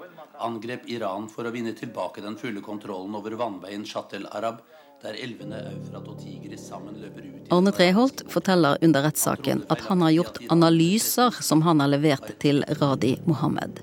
angrep 0.43 0.89
Iran 0.91 1.29
for 1.31 1.47
å 1.47 1.53
vinne 1.55 1.75
tilbake 1.79 2.25
den 2.25 2.39
fulle 2.41 2.63
kontrollen 2.65 3.15
over 3.15 3.37
vannveien 3.39 3.85
Shat 3.87 4.17
el-Arab 4.17 4.65
der 5.05 5.17
elvene 5.21 5.61
Eufrat 5.69 6.07
og 6.09 6.21
Tigris 6.23 6.65
sammen 6.71 6.97
løper 7.03 7.27
ut 7.29 7.53
Arne 7.53 7.73
Treholt 7.77 8.23
forteller 8.33 8.79
under 8.85 9.05
rettssaken 9.05 9.65
at 9.73 9.83
han 9.89 10.05
har 10.05 10.15
gjort 10.17 10.39
analyser 10.53 11.43
som 11.45 11.63
han 11.67 11.83
har 11.85 11.93
levert 11.93 12.31
til 12.41 12.65
Radi 12.81 13.19
Mohammed. 13.29 13.83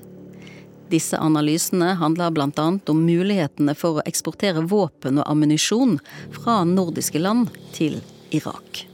Disse 0.92 1.20
analysene 1.22 1.94
handler 2.02 2.34
bl.a. 2.36 2.66
om 2.92 3.04
mulighetene 3.06 3.76
for 3.78 4.00
å 4.00 4.06
eksportere 4.10 4.66
våpen 4.68 5.22
og 5.22 5.30
ammunisjon 5.30 6.00
fra 6.36 6.64
nordiske 6.68 7.22
land 7.22 7.54
til 7.78 8.02
Irak. 8.36 8.88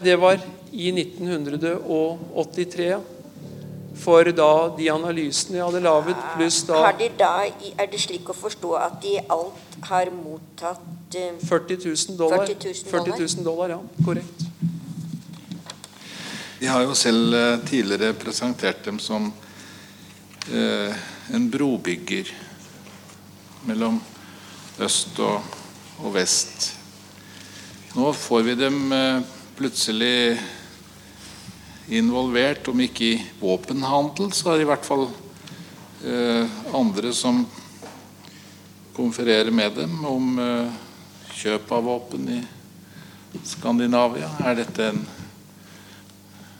Det 0.00 0.14
var 0.22 0.38
i 0.70 0.92
1983 0.94 2.92
for 3.98 4.30
da 4.32 4.52
de 4.76 4.90
analysene 4.92 5.58
jeg 5.58 5.66
hadde 5.66 5.82
laget, 5.84 6.20
pluss 6.36 6.62
da 6.68 6.82
Har 6.86 6.98
de 6.98 7.08
da, 7.18 7.32
Er 7.76 7.90
det 7.90 8.00
slik 8.00 8.28
å 8.30 8.36
forstå 8.36 8.74
at 8.78 9.00
de 9.02 9.18
alt 9.28 9.78
har 9.90 10.10
mottatt 10.14 10.84
40 11.10 11.78
000 11.84 12.18
dollar. 12.18 12.46
40 12.46 13.16
000 13.36 13.44
dollar, 13.44 13.70
ja. 13.70 13.78
Korrekt. 14.04 14.44
De 16.58 16.66
har 16.66 16.82
jo 16.82 16.94
selv 16.98 17.34
eh, 17.34 17.60
tidligere 17.64 18.12
presentert 18.18 18.84
dem 18.84 18.98
som 18.98 19.30
eh, 20.50 20.96
en 21.32 21.50
brobygger 21.50 22.32
mellom 23.68 24.00
øst 24.82 25.20
og, 25.22 25.54
og, 26.02 26.10
vest. 26.14 26.72
Nå 27.94 28.10
får 28.12 28.42
vi 28.48 28.56
dem 28.58 28.92
eh, 28.92 29.22
plutselig 29.58 30.34
involvert, 31.88 32.68
om 32.68 32.80
ikke 32.80 33.04
i 33.04 33.22
våpenhandel, 33.40 34.32
så 34.36 34.52
er 34.52 34.58
det 34.58 34.66
i 34.66 34.68
hvert 34.68 34.86
fall 34.86 35.06
eh, 36.04 36.58
andre 36.76 37.12
som 37.16 37.44
konfererer 38.96 39.50
med 39.54 39.78
dem 39.78 39.94
om 40.08 40.38
eh, 40.42 40.76
kjøp 41.38 41.72
av 41.72 41.86
våpen 41.88 42.28
i 42.34 42.42
Skandinavia? 43.46 44.30
Er 44.44 44.60
dette 44.60 44.90
en 44.92 45.06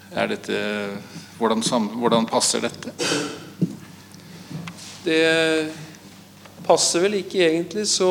er 0.08 0.30
dette, 0.30 0.58
hvordan, 1.36 1.60
hvordan 2.00 2.26
passer 2.26 2.62
dette? 2.64 2.94
Det 5.04 5.18
passer 6.64 7.04
vel 7.04 7.18
ikke 7.18 7.42
egentlig 7.44 7.84
så 7.92 8.08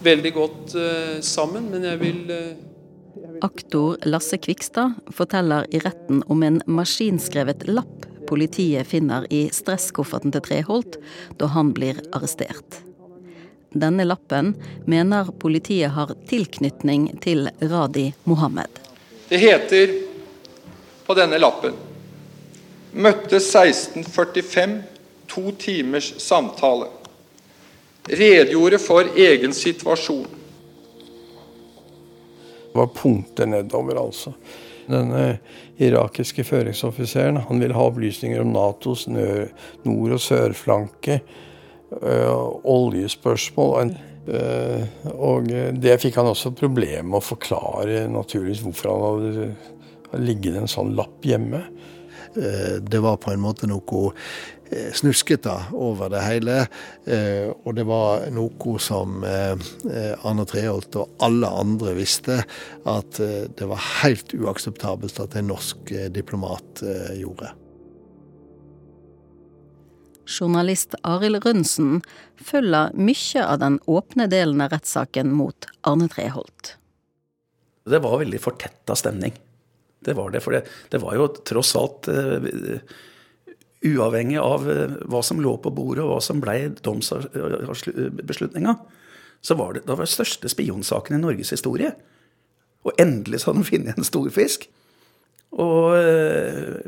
veldig 0.00 0.32
godt 0.32 0.74
sammen, 1.28 1.68
men 1.68 1.84
jeg 1.90 2.00
vil 2.00 2.32
Aktor 3.42 3.96
Lasse 4.02 4.38
Kvikstad 4.38 4.92
forteller 5.10 5.66
i 5.74 5.78
retten 5.78 6.22
om 6.26 6.42
en 6.42 6.62
maskinskrevet 6.66 7.66
lapp 7.66 8.06
politiet 8.28 8.86
finner 8.86 9.26
i 9.34 9.48
stresskofferten 9.50 10.30
til 10.30 10.44
Treholt 10.46 10.98
da 11.40 11.48
han 11.50 11.72
blir 11.74 11.98
arrestert. 12.14 12.76
Denne 13.74 14.06
lappen 14.06 14.52
mener 14.86 15.32
politiet 15.42 15.90
har 15.96 16.12
tilknytning 16.30 17.08
til 17.24 17.50
Radi 17.58 18.12
Mohammed. 18.30 18.78
Det 19.28 19.40
heter 19.42 19.96
på 21.02 21.16
denne 21.18 21.40
lappen 21.42 21.74
Møtte 22.92 23.40
1645, 23.40 24.76
to 25.26 25.50
timers 25.58 26.12
samtale. 26.22 26.92
Redegjorde 28.06 28.78
for 28.78 29.10
egen 29.16 29.54
situasjon. 29.56 30.41
Det 32.72 32.78
var 32.78 32.92
punkter 32.96 33.48
nedover, 33.52 33.98
altså. 34.00 34.32
Denne 34.88 35.38
irakiske 35.82 36.44
føringsoffiseren 36.46 37.42
han 37.46 37.60
ville 37.60 37.76
ha 37.76 37.84
opplysninger 37.90 38.40
om 38.42 38.54
Natos 38.54 39.04
nord- 39.08 40.16
og 40.16 40.22
sørflanke 40.22 41.20
uh, 42.00 42.48
oljespørsmål. 42.64 43.92
Uh, 44.22 44.88
og 45.12 45.52
det 45.82 45.98
fikk 46.02 46.16
han 46.20 46.30
også 46.32 46.54
problemer 46.56 47.06
med 47.10 47.20
å 47.20 47.26
forklare 47.26 48.06
naturligvis 48.10 48.64
hvorfor 48.64 48.92
han 48.92 49.06
hadde 49.06 50.22
ligget 50.22 50.58
en 50.60 50.70
sånn 50.70 50.96
lapp 50.96 51.24
hjemme. 51.24 51.66
Det 52.32 53.00
var 53.04 53.18
på 53.20 53.28
en 53.28 53.42
måte 53.44 53.68
noe 53.68 54.06
snuskete 54.94 55.54
over 55.76 56.12
det 56.12 56.22
hele. 56.24 56.58
Og 57.64 57.74
det 57.76 57.84
var 57.88 58.26
noe 58.34 58.76
som 58.82 59.24
Arne 59.24 60.46
Treholt 60.48 60.96
og 61.00 61.22
alle 61.24 61.50
andre 61.62 61.96
visste, 61.98 62.42
at 62.88 63.18
det 63.20 63.68
var 63.68 63.88
helt 64.02 64.32
uakseptabelt 64.36 65.20
at 65.22 65.36
en 65.38 65.50
norsk 65.52 65.92
diplomat 66.14 66.84
gjorde. 67.18 67.52
Journalist 70.26 70.94
Arild 71.02 71.44
Rønsen 71.44 72.00
følger 72.38 72.92
mye 72.94 73.44
av 73.44 73.58
den 73.62 73.78
åpne 73.90 74.28
delen 74.30 74.62
av 74.64 74.72
rettssaken 74.74 75.32
mot 75.34 75.66
Arne 75.88 76.08
Treholt. 76.12 76.76
Det 77.84 77.98
var 77.98 78.20
veldig 78.22 78.40
fortetta 78.40 78.96
stemning. 78.96 79.34
Det 80.02 80.14
var 80.14 80.30
det. 80.30 80.42
For 80.44 80.54
det, 80.54 80.64
det 80.90 81.02
var 81.02 81.16
jo 81.18 81.28
tross 81.46 81.74
alt 81.78 82.08
uh, 82.10 82.78
uavhengig 83.84 84.38
av 84.40 84.68
uh, 84.68 84.96
hva 85.10 85.22
som 85.26 85.40
lå 85.42 85.56
på 85.62 85.70
bordet 85.74 86.04
og 86.04 86.10
hva 86.14 86.20
som 86.24 86.40
ble 86.42 86.74
domsbeslutninga, 86.84 88.76
så 89.42 89.54
var 89.58 89.74
det, 89.74 89.80
det 89.86 89.96
var 89.96 90.06
den 90.06 90.12
største 90.14 90.48
spionsaken 90.50 91.16
i 91.16 91.22
Norges 91.22 91.50
historie. 91.54 91.90
Og 92.86 92.92
endelig 93.00 93.42
så 93.42 93.50
hadde 93.50 93.62
de 93.62 93.70
funnet 93.70 93.98
en 93.98 94.06
stor 94.06 94.28
fisk. 94.34 94.68
Og 95.60 95.92
øh, 95.98 96.78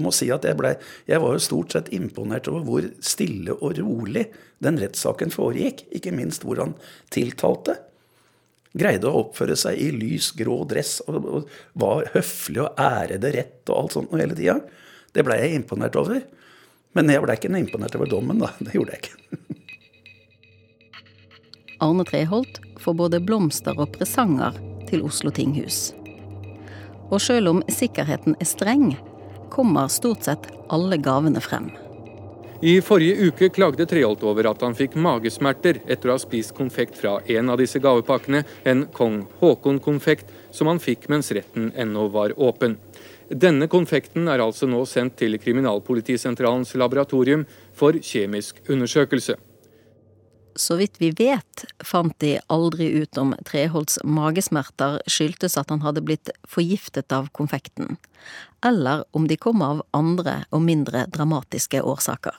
må 0.00 0.12
si 0.16 0.30
at 0.32 0.46
jeg, 0.46 0.56
blei 0.56 0.72
jeg 1.10 1.20
var 1.20 1.34
jo 1.34 1.42
stort 1.44 1.74
sett 1.74 1.90
imponert 1.92 2.48
over 2.48 2.64
hvor 2.64 2.86
stille 3.04 3.52
og 3.58 3.76
rolig 3.82 4.24
den 4.64 4.80
rettssaken 4.80 5.34
foregikk. 5.34 5.84
Ikke 5.94 6.14
minst 6.16 6.46
hvor 6.46 6.62
han 6.62 6.74
tiltalte. 7.14 7.76
Greide 8.78 9.10
å 9.10 9.24
oppføre 9.24 9.56
seg 9.58 9.80
i 9.80 9.90
lys, 9.92 10.30
grå 10.38 10.62
dress 10.68 10.98
og, 11.08 11.18
og 11.18 11.52
var 11.80 12.08
høflig 12.14 12.62
og 12.64 12.80
ærede 12.80 13.32
rett 13.34 13.72
og 13.72 13.82
alt 13.82 13.96
sånt 13.96 14.14
hele 14.16 14.36
tida. 14.38 14.58
Det 15.18 15.24
blei 15.26 15.40
jeg 15.42 15.56
imponert 15.58 15.96
over. 15.98 16.20
Men 16.94 17.10
jeg 17.10 17.24
blei 17.24 17.34
ikke 17.34 17.50
imponert 17.58 17.96
over 17.98 18.06
dommen, 18.06 18.38
da. 18.38 18.52
Det 18.62 18.76
gjorde 18.76 18.94
jeg 18.94 19.02
ikke. 19.02 19.38
Arne 21.82 22.06
Treholt 22.06 22.60
får 22.78 22.94
både 23.00 23.18
blomster 23.26 23.74
og 23.82 23.90
presanger 23.96 24.54
til 24.86 25.02
Oslo 25.06 25.34
tinghus. 25.34 25.88
Og 27.10 27.18
sjøl 27.24 27.50
om 27.50 27.64
sikkerheten 27.66 28.38
er 28.38 28.46
streng, 28.46 28.92
kommer 29.50 29.90
stort 29.90 30.28
sett 30.28 30.46
alle 30.70 31.00
gavene 31.02 31.42
frem. 31.42 31.72
I 32.62 32.80
forrige 32.82 33.28
uke 33.30 33.48
klagde 33.54 33.86
Treholt 33.90 34.22
over 34.26 34.48
at 34.50 34.62
han 34.66 34.74
fikk 34.74 34.94
magesmerter 34.98 35.80
etter 35.86 36.10
å 36.10 36.16
ha 36.16 36.22
spist 36.22 36.54
konfekt 36.54 36.98
fra 36.98 37.16
en 37.30 37.50
av 37.50 37.58
disse 37.58 37.78
gavepakkene, 37.82 38.44
en 38.66 38.86
kong 38.94 39.24
Haakon-konfekt 39.42 40.30
som 40.54 40.70
han 40.70 40.82
fikk 40.82 41.06
mens 41.10 41.30
retten 41.34 41.72
ennå 41.78 42.08
var 42.14 42.34
åpen. 42.38 42.78
Denne 43.28 43.68
konfekten 43.68 44.28
er 44.32 44.40
altså 44.40 44.66
nå 44.68 44.80
sendt 44.88 45.18
til 45.20 45.36
Kriminalpolitisentralens 45.40 46.72
laboratorium 46.80 47.44
for 47.76 47.92
kjemisk 47.92 48.62
undersøkelse. 48.72 49.36
Så 50.58 50.74
vidt 50.80 50.96
vi 50.98 51.12
vet, 51.14 51.64
fant 51.86 52.16
de 52.18 52.32
aldri 52.50 52.88
ut 52.98 53.18
om 53.20 53.34
Treholts 53.46 54.00
magesmerter 54.02 54.98
skyldtes 55.06 55.54
at 55.60 55.70
han 55.70 55.84
hadde 55.84 56.02
blitt 56.02 56.32
forgiftet 56.48 57.14
av 57.14 57.28
konfekten, 57.36 57.94
eller 58.66 59.04
om 59.14 59.28
de 59.30 59.38
kom 59.38 59.62
av 59.62 59.84
andre 59.94 60.40
og 60.50 60.64
mindre 60.66 61.04
dramatiske 61.14 61.84
årsaker. 61.84 62.34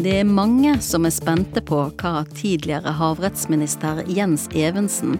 Det 0.00 0.14
er 0.16 0.24
mange 0.24 0.78
som 0.80 1.04
er 1.04 1.12
spente 1.12 1.60
på 1.60 1.76
hva 2.00 2.22
tidligere 2.32 2.94
havrettsminister 2.96 3.98
Jens 4.08 4.46
Evensen, 4.56 5.18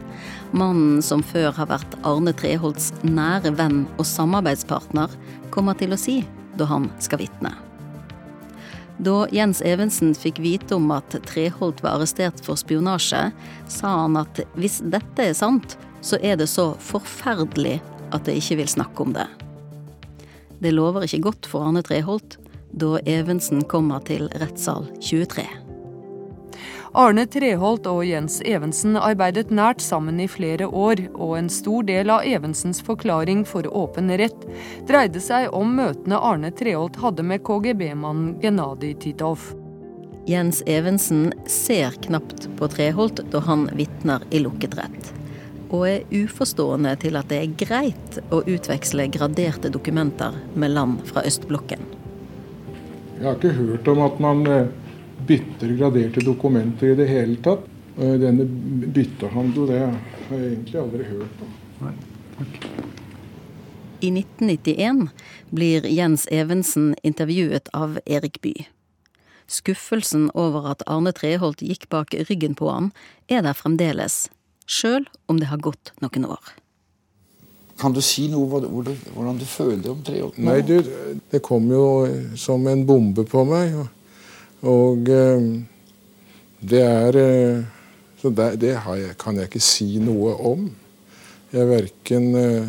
mannen 0.56 1.02
som 1.04 1.20
før 1.20 1.50
har 1.58 1.68
vært 1.68 1.98
Arne 2.08 2.32
Treholts 2.32 2.86
nære 3.04 3.52
venn 3.58 3.82
og 3.98 4.08
samarbeidspartner, 4.08 5.12
kommer 5.52 5.76
til 5.76 5.92
å 5.92 6.00
si 6.00 6.16
da 6.56 6.64
han 6.70 6.88
skal 6.96 7.20
vitne. 7.26 7.52
Da 9.04 9.26
Jens 9.36 9.60
Evensen 9.68 10.16
fikk 10.16 10.40
vite 10.40 10.80
om 10.80 10.88
at 10.96 11.12
Treholt 11.28 11.84
var 11.84 11.98
arrestert 11.98 12.40
for 12.46 12.56
spionasje, 12.56 13.26
sa 13.68 13.94
han 14.06 14.16
at 14.22 14.46
hvis 14.56 14.80
dette 14.80 15.28
er 15.28 15.36
sant, 15.36 15.76
så 16.00 16.16
er 16.24 16.40
det 16.40 16.48
så 16.48 16.70
forferdelig 16.80 17.82
at 18.16 18.32
jeg 18.32 18.40
ikke 18.40 18.62
vil 18.62 18.76
snakke 18.78 19.04
om 19.04 19.12
det. 19.20 19.28
Det 20.64 20.72
lover 20.72 21.04
ikke 21.04 21.26
godt 21.28 21.52
for 21.52 21.68
Arne 21.68 21.84
Treholt 21.84 22.39
da 22.72 22.98
Evensen 23.06 23.64
kommer 23.68 24.02
til 24.06 24.28
rettssal 24.40 24.86
23. 25.00 25.46
Arne 26.90 27.22
Treholt 27.30 27.84
og 27.86 28.00
Jens 28.02 28.40
Evensen 28.42 28.96
arbeidet 28.98 29.52
nært 29.54 29.82
sammen 29.84 30.18
i 30.18 30.26
flere 30.26 30.66
år, 30.66 31.04
og 31.14 31.36
en 31.38 31.50
stor 31.52 31.84
del 31.86 32.10
av 32.10 32.26
Evensens 32.26 32.82
forklaring 32.82 33.44
for 33.46 33.68
åpen 33.70 34.10
rett 34.18 34.46
dreide 34.88 35.22
seg 35.22 35.54
om 35.54 35.76
møtene 35.78 36.18
Arne 36.18 36.50
Treholt 36.50 36.98
hadde 36.98 37.22
med 37.22 37.44
KGB-mannen 37.46 38.40
Genadij 38.42 38.96
Titov. 39.04 39.52
Jens 40.26 40.64
Evensen 40.66 41.30
ser 41.46 41.94
knapt 42.08 42.48
på 42.58 42.68
Treholt 42.74 43.22
da 43.30 43.44
han 43.46 43.68
vitner 43.78 44.26
i 44.34 44.42
lukket 44.42 44.74
rett, 44.82 45.14
og 45.70 45.86
er 45.92 46.10
uforstående 46.10 46.96
til 47.06 47.22
at 47.22 47.30
det 47.30 47.38
er 47.38 47.56
greit 47.62 48.20
å 48.34 48.42
utveksle 48.42 49.06
graderte 49.14 49.70
dokumenter 49.70 50.34
med 50.58 50.74
land 50.74 51.06
fra 51.06 51.22
østblokken. 51.22 51.99
Jeg 53.20 53.28
har 53.28 53.36
ikke 53.36 53.52
hørt 53.52 53.88
om 53.92 54.00
at 54.06 54.20
man 54.24 54.38
bytter 55.28 55.74
graderte 55.76 56.24
dokumenter 56.24 56.94
i 56.94 56.96
det 56.96 57.08
hele 57.10 57.36
tatt. 57.44 57.66
Denne 58.00 58.46
byttehandel, 58.96 59.66
det 59.68 59.80
har 59.84 60.38
jeg 60.38 60.54
egentlig 60.54 60.80
aldri 60.80 61.08
hørt 61.10 61.42
om. 61.44 61.50
Nei, 61.84 61.92
takk. 62.38 62.70
I 64.00 64.08
1991 64.08 65.10
blir 65.52 65.84
Jens 65.84 66.24
Evensen 66.32 66.94
intervjuet 67.04 67.68
av 67.76 67.98
Erik 68.06 68.40
Bye. 68.40 68.70
Skuffelsen 69.50 70.30
over 70.32 70.70
at 70.70 70.84
Arne 70.88 71.12
Treholt 71.12 71.60
gikk 71.60 71.90
bak 71.92 72.16
ryggen 72.30 72.56
på 72.56 72.70
han, 72.72 72.88
er 73.28 73.44
der 73.44 73.58
fremdeles, 73.58 74.30
sjøl 74.64 75.04
om 75.28 75.42
det 75.42 75.50
har 75.52 75.60
gått 75.60 75.92
noen 76.00 76.24
år. 76.32 76.54
Kan 77.80 77.94
du 77.96 78.02
si 78.04 78.26
noe 78.28 78.44
hvordan 78.44 79.38
du 79.40 79.46
føler 79.48 79.80
deg 79.80 79.90
om 79.94 80.02
tre 80.04 80.20
år? 80.26 80.34
Nei, 80.44 80.58
du, 80.66 80.76
det 81.32 81.40
kom 81.44 81.70
jo 81.72 81.84
som 82.36 82.66
en 82.68 82.84
bombe 82.86 83.24
på 83.28 83.44
meg. 83.48 83.78
og 84.68 85.08
eh, 85.08 85.46
det 86.60 86.82
er 86.84 87.16
eh, 87.16 87.62
Så 88.20 88.28
det, 88.36 88.50
det 88.60 88.74
jeg, 88.76 89.14
kan 89.16 89.38
jeg 89.40 89.48
ikke 89.48 89.64
si 89.64 89.94
noe 89.96 90.34
om. 90.44 90.66
Jeg 91.54 91.68
verken 91.70 92.26
eh, 92.36 92.66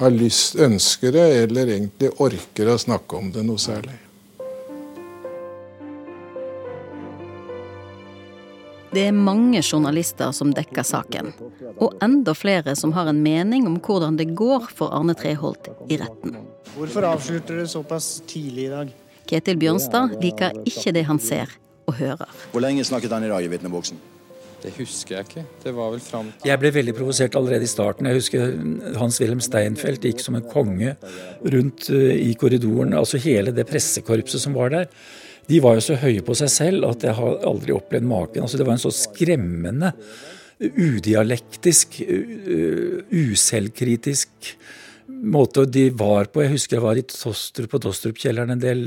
har 0.00 0.10
lyst, 0.10 0.56
ønsker 0.58 1.14
det, 1.14 1.26
eller 1.44 1.70
egentlig 1.70 2.10
orker 2.18 2.72
å 2.72 2.80
snakke 2.82 3.20
om 3.20 3.30
det 3.34 3.46
noe 3.46 3.62
særlig. 3.62 3.94
Det 8.88 9.02
er 9.04 9.12
mange 9.12 9.60
journalister 9.60 10.32
som 10.32 10.52
dekker 10.56 10.86
saken, 10.86 11.32
og 11.76 11.98
enda 12.04 12.32
flere 12.36 12.72
som 12.78 12.94
har 12.96 13.10
en 13.10 13.20
mening 13.22 13.66
om 13.68 13.76
hvordan 13.84 14.16
det 14.16 14.30
går 14.38 14.70
for 14.74 14.94
Arne 14.96 15.16
Treholt 15.18 15.68
i 15.92 15.98
retten. 16.00 16.38
Hvorfor 16.76 17.04
avslørte 17.10 17.52
dere 17.52 17.68
såpass 17.68 18.22
tidlig 18.28 18.68
i 18.68 18.72
dag? 18.72 18.92
Ketil 19.28 19.58
Bjørnstad 19.60 20.16
liker 20.22 20.56
ikke 20.68 20.94
det 20.96 21.04
han 21.08 21.20
ser 21.20 21.52
og 21.88 21.98
hører. 22.00 22.30
Hvor 22.52 22.64
lenge 22.64 22.86
snakket 22.86 23.12
han 23.12 23.26
i 23.26 23.32
dag 23.32 23.44
i 23.44 23.50
vitneboksen? 23.52 24.00
Det 24.62 24.72
husker 24.74 25.14
jeg 25.18 25.26
ikke. 25.28 25.44
Det 25.62 25.72
var 25.76 25.92
vel 25.92 26.00
fram 26.02 26.32
Jeg 26.42 26.58
ble 26.58 26.72
veldig 26.74 26.94
provosert 26.96 27.36
allerede 27.38 27.62
i 27.62 27.70
starten. 27.70 28.08
Jeg 28.10 28.18
husker 28.18 28.56
Hans-Wilhelm 28.98 29.42
Steinfeld 29.44 30.02
gikk 30.02 30.24
som 30.24 30.34
en 30.34 30.48
konge 30.50 30.96
rundt 31.44 31.90
eh, 31.94 32.16
i 32.24 32.32
korridoren. 32.40 32.96
Altså 32.98 33.20
hele 33.22 33.54
det 33.54 33.68
pressekorpset 33.68 34.42
som 34.42 34.56
var 34.58 34.74
der. 34.74 34.88
De 35.48 35.60
var 35.64 35.78
jo 35.78 35.84
så 35.84 35.96
høye 36.00 36.24
på 36.24 36.36
seg 36.36 36.50
selv 36.52 36.88
at 36.90 37.06
jeg 37.06 37.16
har 37.16 37.38
aldri 37.48 37.72
opplevd 37.76 38.08
maken. 38.08 38.44
Altså 38.44 38.60
det 38.60 38.66
var 38.68 38.76
en 38.76 38.82
så 38.82 38.92
skremmende, 38.94 39.94
udialektisk, 40.58 42.00
uselvkritisk 43.14 44.52
måte 45.08 45.64
de 45.64 45.88
var 45.90 46.28
på. 46.32 46.42
Jeg 46.44 46.54
husker 46.54 46.78
jeg 46.78 46.84
var 46.84 46.98
i 46.98 47.04
Tostrup 47.08 47.70
på 47.72 47.80
Tostrup-kjelleren 47.82 48.54
en 48.54 48.62
del. 48.62 48.82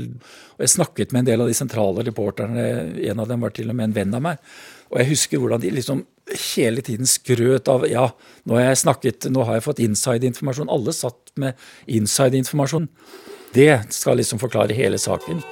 og 0.56 0.64
Jeg 0.64 0.74
snakket 0.76 1.12
med 1.12 1.22
en 1.22 1.30
del 1.30 1.44
av 1.44 1.50
de 1.50 1.56
sentrale 1.56 2.04
reporterne. 2.06 2.66
En 3.10 3.22
av 3.22 3.28
dem 3.28 3.42
var 3.42 3.54
til 3.54 3.70
og 3.70 3.78
med 3.78 3.90
en 3.90 3.96
venn 3.96 4.16
av 4.16 4.24
meg. 4.24 4.52
Og 4.92 5.00
jeg 5.00 5.12
husker 5.12 5.42
hvordan 5.42 5.62
de 5.62 5.72
liksom 5.74 6.04
hele 6.54 6.84
tiden 6.84 7.08
skrøt 7.08 7.68
av 7.68 7.84
ja, 7.90 8.06
nå 8.46 8.56
har 8.56 8.70
jeg 8.70 8.84
snakket, 8.84 9.26
nå 9.32 9.44
har 9.48 9.58
jeg 9.58 9.66
fått 9.66 9.82
inside-informasjon. 9.84 10.70
Alle 10.72 10.94
satt 10.96 11.34
med 11.40 11.58
inside-informasjon. 11.90 12.88
Det 13.52 13.72
skal 13.92 14.20
liksom 14.20 14.40
forklare 14.40 14.76
hele 14.76 15.00
saken. 15.00 15.42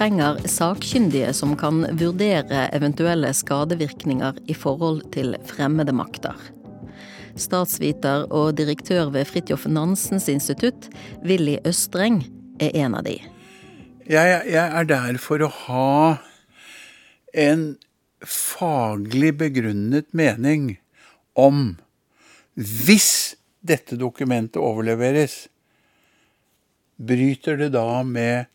Trenger 0.00 0.38
sakkyndige 0.48 1.28
som 1.36 1.50
kan 1.60 1.82
vurdere 2.00 2.62
eventuelle 2.72 3.34
skadevirkninger 3.36 4.38
i 4.48 4.54
forhold 4.56 5.02
til 5.12 5.34
fremmede 5.44 5.92
makter. 5.92 6.38
Statsviter 7.36 8.24
og 8.32 8.54
direktør 8.56 9.10
ved 9.12 9.28
Fridtjof 9.28 9.66
Nansens 9.68 10.30
institutt, 10.32 10.88
Willy 11.20 11.58
Østreng, 11.68 12.22
er 12.56 12.72
en 12.80 12.96
av 12.96 13.04
de. 13.04 13.18
Jeg, 14.08 14.40
jeg 14.48 14.64
er 14.80 14.88
der 14.88 15.18
for 15.20 15.44
å 15.44 15.50
ha 15.66 16.16
en 17.36 17.66
faglig 18.24 19.34
begrunnet 19.42 20.08
mening 20.16 20.78
om 21.36 21.74
hvis 22.56 23.36
dette 23.60 24.00
dokumentet 24.00 24.62
overleveres, 24.64 25.42
bryter 26.96 27.60
det 27.60 27.74
da 27.76 28.00
med 28.00 28.49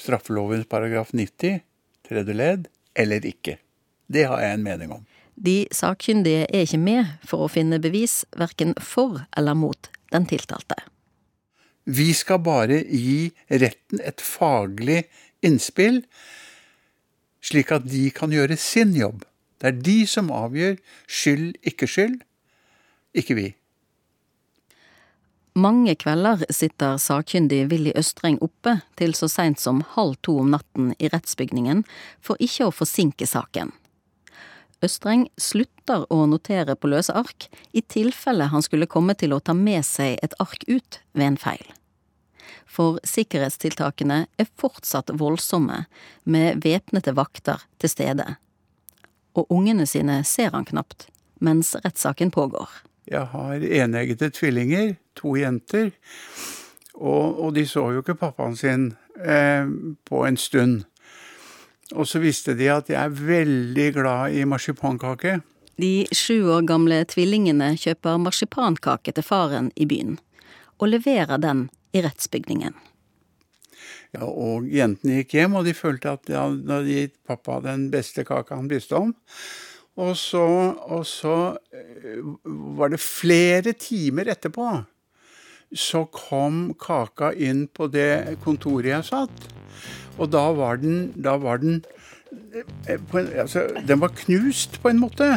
straffelovens 0.00 0.68
paragraf 0.70 1.12
90, 1.12 1.60
tredje 2.08 2.36
ledd, 2.36 2.68
eller 2.94 3.26
ikke. 3.26 3.58
Det 4.06 4.26
har 4.28 4.42
jeg 4.42 4.58
en 4.58 4.64
mening 4.64 4.92
om. 4.94 5.04
De 5.34 5.64
sakkyndige 5.74 6.46
er 6.46 6.66
ikke 6.66 6.78
med 6.78 7.14
for 7.26 7.44
å 7.44 7.50
finne 7.50 7.80
bevis 7.82 8.22
verken 8.38 8.74
for 8.78 9.24
eller 9.36 9.56
mot 9.58 9.90
den 10.14 10.28
tiltalte. 10.30 10.76
Vi 11.84 12.12
skal 12.16 12.40
bare 12.40 12.80
gi 12.86 13.32
retten 13.50 14.00
et 14.00 14.22
faglig 14.24 15.02
innspill, 15.44 16.04
slik 17.44 17.72
at 17.74 17.84
de 17.90 18.06
kan 18.14 18.32
gjøre 18.32 18.56
sin 18.56 18.94
jobb. 18.96 19.26
Det 19.60 19.68
er 19.70 19.82
de 19.84 19.98
som 20.08 20.32
avgjør 20.32 20.78
skyld, 21.08 21.58
ikke 21.66 21.88
skyld, 21.90 22.16
ikke 23.16 23.36
vi. 23.36 23.48
Mange 25.54 25.94
kvelder 25.94 26.40
sitter 26.50 26.96
sakkyndig 26.98 27.68
Willy 27.70 27.92
Østreng 27.94 28.40
oppe 28.42 28.80
til 28.98 29.12
så 29.14 29.28
seint 29.30 29.60
som 29.62 29.84
halv 29.92 30.16
to 30.26 30.32
om 30.42 30.48
natten 30.50 30.88
i 30.98 31.06
rettsbygningen 31.12 31.84
for 32.18 32.40
ikke 32.42 32.66
å 32.66 32.72
forsinke 32.74 33.28
saken. 33.30 33.70
Østreng 34.82 35.28
slutter 35.38 36.08
å 36.10 36.24
notere 36.26 36.74
på 36.74 36.90
løse 36.90 37.14
ark 37.14 37.46
i 37.70 37.84
tilfelle 37.86 38.48
han 38.50 38.66
skulle 38.66 38.90
komme 38.90 39.14
til 39.14 39.32
å 39.32 39.38
ta 39.38 39.54
med 39.54 39.86
seg 39.86 40.18
et 40.26 40.34
ark 40.42 40.66
ut 40.66 40.98
ved 41.14 41.26
en 41.28 41.38
feil. 41.38 41.62
For 42.66 42.98
sikkerhetstiltakene 43.06 44.24
er 44.26 44.50
fortsatt 44.58 45.12
voldsomme, 45.14 45.84
med 46.24 46.66
væpnede 46.66 47.14
vakter 47.14 47.62
til 47.78 47.92
stede. 47.92 48.26
Og 49.38 49.46
ungene 49.54 49.86
sine 49.86 50.18
ser 50.26 50.50
han 50.50 50.66
knapt, 50.66 51.06
mens 51.38 51.76
rettssaken 51.78 52.34
pågår. 52.34 52.66
Jeg 53.10 53.28
har 53.34 53.60
eneggede 53.60 54.30
tvillinger, 54.32 54.94
to 55.16 55.36
jenter. 55.36 55.90
Og, 56.94 57.40
og, 57.40 57.54
de 57.54 57.66
så 57.66 57.88
jo 57.92 58.02
ikke 58.04 58.16
pappaen 58.18 58.56
sin 58.56 58.92
eh, 59.18 59.66
på 60.06 60.22
en 60.26 60.36
stund. 60.36 60.84
Og 61.92 62.08
så 62.08 62.22
visste 62.22 62.54
de 62.56 62.70
at 62.72 62.88
jeg 62.88 63.00
er 63.00 63.18
veldig 63.18 63.88
glad 63.98 64.38
i 64.38 64.46
marsipankake. 64.48 65.40
De 65.76 66.06
sju 66.14 66.46
år 66.54 66.64
gamle 66.68 67.00
tvillingene 67.10 67.74
kjøper 67.80 68.20
marsipankake 68.22 69.12
til 69.12 69.26
faren 69.26 69.72
i 69.74 69.88
byen, 69.90 70.16
og 70.78 70.92
leverer 70.94 71.40
den 71.42 71.66
i 71.92 72.02
rettsbygningen. 72.04 72.76
Ja, 74.14 74.28
og 74.28 74.68
jentene 74.70 75.20
gikk 75.20 75.34
hjem, 75.34 75.56
og 75.58 75.66
de 75.66 75.74
følte 75.74 76.14
at 76.14 76.22
de 76.30 76.38
hadde 76.38 76.82
gitt 76.86 77.16
pappa 77.26 77.58
den 77.64 77.88
beste 77.90 78.22
kaka 78.26 78.60
han 78.60 78.70
visste 78.70 78.94
om. 79.00 79.10
Og 79.94 80.16
så, 80.18 80.42
og 80.90 81.04
så 81.06 81.36
eh, 81.74 82.18
var 82.78 82.90
det 82.90 83.02
flere 83.02 83.76
timer 83.78 84.32
etterpå 84.32 84.72
så 85.74 86.04
kom 86.12 86.74
kaka 86.78 87.32
inn 87.34 87.66
på 87.74 87.88
det 87.90 88.38
kontoret 88.44 88.92
jeg 88.92 89.08
satt. 89.10 89.46
Og 90.18 90.30
da 90.30 90.46
var 90.54 90.78
den, 90.78 91.08
da 91.18 91.34
var 91.42 91.58
den 91.62 91.80
eh, 92.54 92.94
en, 92.94 93.30
altså, 93.42 93.66
den 93.86 94.00
var 94.02 94.14
knust, 94.14 94.78
på 94.82 94.92
en 94.92 95.02
måte. 95.02 95.28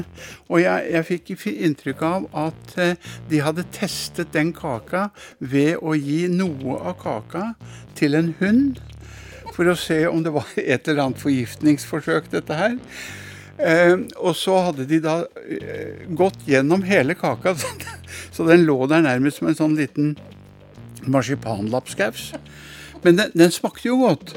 Og 0.48 0.62
jeg, 0.62 0.90
jeg 0.94 1.08
fikk 1.10 1.34
inntrykk 1.56 2.04
av 2.06 2.28
at 2.46 2.76
eh, 2.82 3.14
de 3.32 3.42
hadde 3.42 3.66
testet 3.74 4.34
den 4.36 4.54
kaka 4.58 5.10
ved 5.40 5.82
å 5.82 5.98
gi 5.98 6.26
noe 6.30 6.78
av 6.78 7.00
kaka 7.02 7.48
til 7.98 8.18
en 8.18 8.36
hund. 8.42 8.84
For 9.56 9.66
å 9.66 9.80
se 9.80 10.04
om 10.06 10.22
det 10.22 10.36
var 10.36 10.52
et 10.54 10.86
eller 10.86 11.08
annet 11.08 11.24
forgiftningsforsøk, 11.24 12.30
dette 12.30 12.58
her. 12.60 12.78
Eh, 13.58 13.96
og 14.22 14.36
så 14.38 14.60
hadde 14.68 14.86
de 14.86 15.00
da 15.02 15.16
eh, 15.50 16.06
gått 16.14 16.44
gjennom 16.46 16.84
hele 16.86 17.16
kaka, 17.18 17.56
så 18.34 18.46
den 18.46 18.68
lå 18.68 18.84
der 18.90 19.02
nærmest 19.06 19.42
som 19.42 19.50
en 19.50 19.58
sånn 19.58 19.78
liten 19.80 20.14
marsipanlapskaus. 21.10 22.34
Men 23.02 23.18
den, 23.18 23.34
den 23.34 23.54
smakte 23.54 23.90
jo 23.90 23.98
godt. 24.04 24.36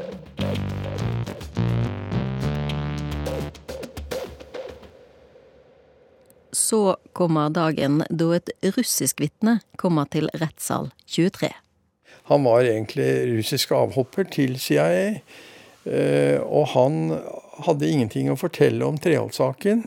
Så 6.56 6.96
kommer 7.12 7.52
dagen 7.52 8.00
da 8.08 8.30
et 8.36 8.52
russisk 8.76 9.20
vitne 9.20 9.58
kommer 9.80 10.08
til 10.12 10.30
rettssal 10.40 10.88
23. 11.10 11.50
Han 12.30 12.46
var 12.46 12.64
egentlig 12.64 13.10
russisk 13.34 13.72
avhopper 13.74 14.28
til 14.32 14.56
CIA. 14.60 15.20
Eh, 15.84 16.38
og 16.44 16.70
han 16.76 17.16
hadde 17.66 17.88
ingenting 17.88 18.30
å 18.32 18.38
fortelle 18.38 18.84
om 18.86 18.98
Treholt-saken, 18.98 19.84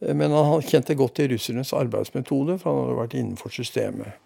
eh, 0.00 0.14
men 0.14 0.34
han 0.34 0.62
kjente 0.66 0.96
godt 0.98 1.18
til 1.20 1.32
russernes 1.32 1.72
arbeidsmetode, 1.76 2.58
for 2.62 2.70
han 2.70 2.84
hadde 2.86 3.00
vært 3.00 3.18
innenfor 3.20 3.54
systemet. 3.54 4.18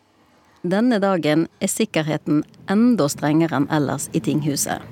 Denne 0.66 0.99
dagen 0.99 1.46
er 1.62 1.70
sikkerheten 1.70 2.42
enda 2.72 3.07
strengere 3.12 3.61
enn 3.61 3.68
ellers 3.70 4.09
i 4.16 4.22
tinghuset. 4.25 4.83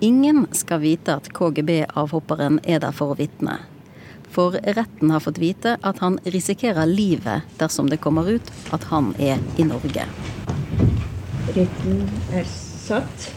Ingen 0.00 0.46
skal 0.56 0.80
vite 0.80 1.16
at 1.16 1.28
KGB-avhopperen 1.36 2.60
er 2.64 2.80
der 2.84 2.92
for 2.96 3.12
å 3.12 3.18
vitne. 3.18 3.58
For 4.32 4.58
retten 4.76 5.12
har 5.12 5.22
fått 5.24 5.40
vite 5.40 5.76
at 5.80 6.02
han 6.04 6.18
risikerer 6.24 6.88
livet 6.90 7.56
dersom 7.60 7.88
det 7.88 8.00
kommer 8.04 8.28
ut 8.28 8.52
at 8.76 8.84
han 8.92 9.14
er 9.18 9.40
i 9.56 9.64
Norge. 9.68 10.04
Retten 11.56 12.04
er 12.36 12.44
satt, 12.52 13.30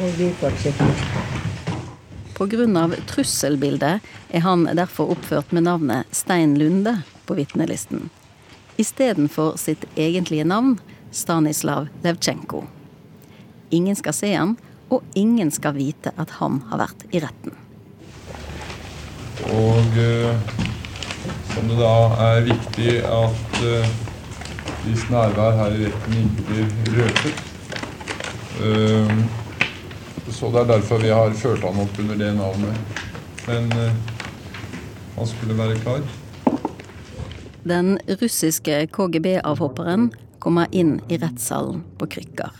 og 0.00 0.16
vi 0.16 0.32
fortsetter. 0.40 1.49
Pga. 2.40 2.88
trusselbildet 3.06 4.00
er 4.32 4.40
han 4.40 4.62
derfor 4.64 5.10
oppført 5.12 5.50
med 5.52 5.66
navnet 5.66 6.06
Stein 6.16 6.54
Lunde 6.58 7.02
på 7.28 7.34
vitnelisten. 7.36 8.06
Istedenfor 8.80 9.58
sitt 9.60 9.84
egentlige 9.94 10.46
navn, 10.48 10.78
Stanislav 11.12 11.90
Levtsjenko. 12.00 12.62
Ingen 13.76 13.96
skal 13.96 14.16
se 14.16 14.30
han, 14.32 14.54
og 14.88 15.04
ingen 15.14 15.50
skal 15.52 15.76
vite 15.76 16.14
at 16.16 16.32
han 16.38 16.62
har 16.70 16.80
vært 16.80 17.04
i 17.12 17.20
retten. 17.20 17.52
Og 19.52 20.00
eh, 20.00 20.56
som 21.52 21.68
det 21.68 21.76
da 21.76 21.92
er 22.30 22.48
viktig 22.48 22.96
at 23.04 23.60
eh, 23.68 23.92
hvis 24.86 25.04
nærvær 25.12 25.60
her 25.60 25.76
i 25.76 25.84
retten 25.90 26.24
ikke 26.24 26.48
blir 26.48 26.98
røpet 27.02 27.44
eh, 28.64 29.14
så 30.32 30.50
det 30.54 30.64
er 30.64 30.72
derfor 30.74 31.02
vi 31.02 31.12
har 31.14 31.36
ført 31.36 31.64
han 31.66 31.82
opp 31.82 32.00
under 32.02 32.18
det 32.20 32.30
navnet. 32.38 32.98
Men 33.46 33.70
uh, 33.74 33.92
han 35.16 35.30
skulle 35.30 35.56
være 35.58 35.78
klar. 35.82 36.02
Den 37.68 37.98
russiske 38.20 38.86
KGB-avhopperen 38.94 40.10
kommer 40.40 40.70
inn 40.72 40.96
i 41.12 41.18
rettssalen 41.20 41.82
på 42.00 42.08
krykker. 42.16 42.54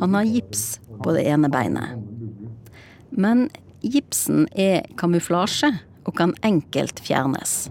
Han 0.00 0.14
har 0.16 0.24
gips 0.24 0.80
på 1.04 1.12
det 1.12 1.26
ene 1.28 1.50
beinet. 1.52 1.98
Men 3.10 3.48
gipsen 3.84 4.46
er 4.52 4.86
kamuflasje 4.98 5.74
og 6.06 6.16
kan 6.18 6.34
enkelt 6.46 7.00
fjernes. 7.04 7.66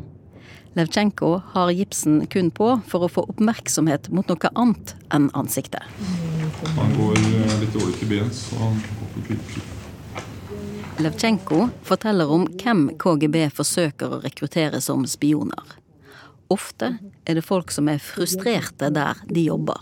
Levtsjenko 0.75 1.37
har 1.53 1.71
gipsen 1.71 2.25
kun 2.27 2.49
på 2.51 2.73
for 2.89 3.05
å 3.05 3.11
få 3.11 3.23
oppmerksomhet 3.31 4.09
mot 4.11 4.27
noe 4.27 4.49
annet 4.59 4.95
enn 5.15 5.29
ansiktet. 5.39 5.83
Han 6.75 6.95
går 6.97 7.21
eh, 7.21 7.44
litt 7.65 7.75
dårlig 7.75 7.97
til 7.99 8.11
bens, 8.13 8.45
så 8.49 8.59
han 8.61 8.77
Levtsjenko 11.01 11.65
forteller 11.83 12.29
om 12.31 12.45
hvem 12.61 12.87
KGB 13.01 13.49
forsøker 13.55 14.13
å 14.15 14.21
rekruttere 14.23 14.79
som 14.83 15.03
spioner. 15.09 15.75
Ofte 16.53 16.93
er 17.25 17.35
det 17.35 17.43
folk 17.43 17.73
som 17.73 17.89
er 17.91 17.99
frustrerte 17.99 18.91
der 18.93 19.19
de 19.27 19.47
jobber. 19.49 19.81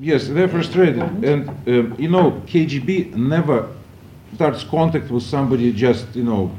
Yes, 0.00 0.28
they're 0.28 0.48
frustrated. 0.48 1.02
And, 1.24 1.50
um, 1.66 1.94
you 1.98 2.08
know, 2.08 2.40
KGB 2.46 3.14
never 3.14 3.68
starts 4.34 4.64
contact 4.64 5.10
with 5.10 5.22
somebody 5.22 5.70
just, 5.72 6.06
you 6.14 6.24
know, 6.24 6.50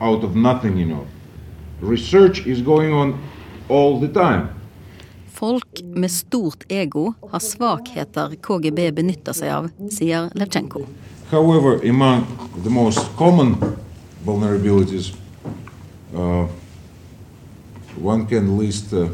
out 0.00 0.22
of 0.22 0.36
nothing, 0.36 0.76
you 0.76 0.86
know. 0.86 1.06
Research 1.80 2.46
is 2.46 2.62
going 2.62 2.92
on 2.92 3.18
all 3.68 3.98
the 3.98 4.08
time. 4.08 4.53
Folk 5.34 5.82
med 5.82 6.10
stort 6.10 6.64
ego 6.68 7.12
har 7.30 7.38
svakheter 7.38 8.36
KGB 8.42 8.92
benytter 8.94 9.34
seg 9.34 9.50
av, 9.50 9.66
sier 9.90 10.28
Levtsjenko. 10.38 10.84
However, 11.32 11.80
among 11.82 12.22
the 12.62 12.70
most 12.70 13.02
common 13.18 13.56
vulnerabilities, 14.22 15.10
uh, 16.14 16.46
one 17.98 18.26
can 18.30 18.58
list 18.58 18.92
uh, 18.92 19.08